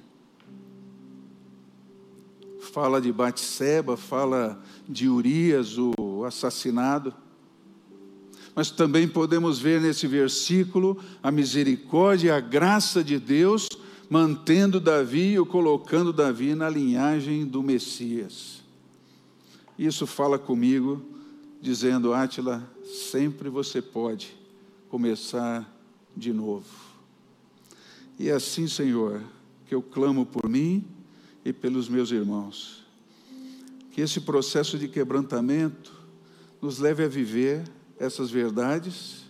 fala 2.68 3.00
de 3.00 3.12
Batseba, 3.12 3.96
fala 3.96 4.62
de 4.88 5.08
Urias, 5.08 5.76
o 5.78 6.24
assassinado. 6.24 7.12
Mas 8.54 8.70
também 8.70 9.08
podemos 9.08 9.58
ver 9.58 9.80
nesse 9.80 10.06
versículo 10.06 10.98
a 11.22 11.30
misericórdia 11.30 12.28
e 12.28 12.30
a 12.30 12.40
graça 12.40 13.02
de 13.02 13.18
Deus 13.18 13.68
mantendo 14.10 14.80
Davi 14.80 15.38
ou 15.38 15.46
colocando 15.46 16.12
Davi 16.12 16.54
na 16.54 16.68
linhagem 16.68 17.46
do 17.46 17.62
Messias. 17.62 18.62
Isso 19.78 20.06
fala 20.06 20.38
comigo, 20.38 21.02
dizendo: 21.60 22.12
Átila, 22.12 22.68
sempre 22.84 23.48
você 23.48 23.80
pode 23.80 24.36
começar 24.88 25.72
de 26.16 26.32
novo. 26.32 26.66
E 28.18 28.28
é 28.28 28.32
assim, 28.32 28.66
Senhor, 28.66 29.22
que 29.66 29.74
eu 29.74 29.82
clamo 29.82 30.26
por 30.26 30.48
mim 30.48 30.84
e 31.48 31.52
pelos 31.52 31.88
meus 31.88 32.10
irmãos. 32.10 32.84
Que 33.90 34.02
esse 34.02 34.20
processo 34.20 34.78
de 34.78 34.86
quebrantamento 34.86 35.92
nos 36.60 36.78
leve 36.78 37.02
a 37.04 37.08
viver 37.08 37.64
essas 37.98 38.30
verdades 38.30 39.22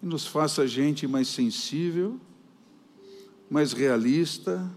e 0.00 0.06
nos 0.06 0.26
faça 0.26 0.66
gente 0.66 1.08
mais 1.08 1.26
sensível, 1.26 2.20
mais 3.50 3.72
realista, 3.72 4.70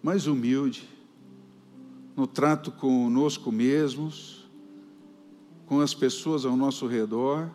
mais 0.00 0.28
humilde 0.28 0.88
no 2.16 2.26
trato 2.26 2.70
conosco 2.70 3.50
mesmos, 3.50 4.48
com 5.66 5.80
as 5.80 5.94
pessoas 5.94 6.44
ao 6.44 6.56
nosso 6.56 6.86
redor 6.86 7.50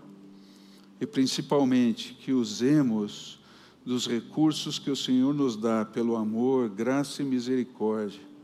e 1.00 1.06
principalmente 1.06 2.14
que 2.14 2.34
usemos 2.34 3.40
dos 3.86 4.08
recursos 4.08 4.80
que 4.80 4.90
o 4.90 4.96
Senhor 4.96 5.34
nos 5.34 5.56
dá 5.56 5.86
pelo 5.86 6.16
amor, 6.16 6.70
graça 6.70 7.22
e 7.22 7.26
misericórdia 7.26 8.36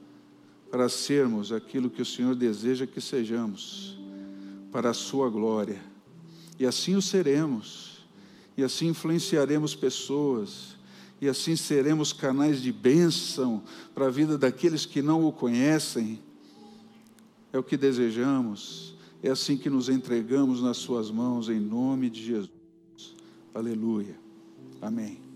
para 0.72 0.88
sermos 0.88 1.52
aquilo 1.52 1.89
que 1.89 2.02
o 2.02 2.06
Senhor 2.06 2.34
deseja 2.34 2.88
que 2.88 3.02
sejamos, 3.02 4.00
para 4.72 4.92
a 4.92 4.94
Sua 4.94 5.30
glória. 5.30 5.82
E 6.58 6.66
assim 6.66 6.96
o 6.96 7.02
seremos, 7.02 8.06
e 8.56 8.64
assim 8.64 8.88
influenciaremos 8.88 9.76
pessoas, 9.76 10.78
e 11.20 11.28
assim 11.28 11.58
seremos 11.58 12.14
canais 12.14 12.62
de 12.62 12.72
bênção 12.72 13.62
para 13.94 14.08
a 14.08 14.10
vida 14.10 14.38
daqueles 14.38 14.86
que 14.86 15.02
não 15.02 15.26
o 15.26 15.34
conhecem. 15.34 16.20
É 17.52 17.60
o 17.60 17.64
que 17.64 17.76
desejamos, 17.76 18.96
é 19.22 19.30
assim 19.30 19.58
que 19.58 19.70
nos 19.70 19.89
entregamos 19.89 20.62
nas 20.62 20.78
Suas 20.78 21.12
mãos, 21.12 21.50
em 21.50 21.60
nome 21.60 22.10
de 22.10 22.24
Jesus. 22.24 22.50
Aleluia. 23.54 24.18
Amém. 24.82 25.31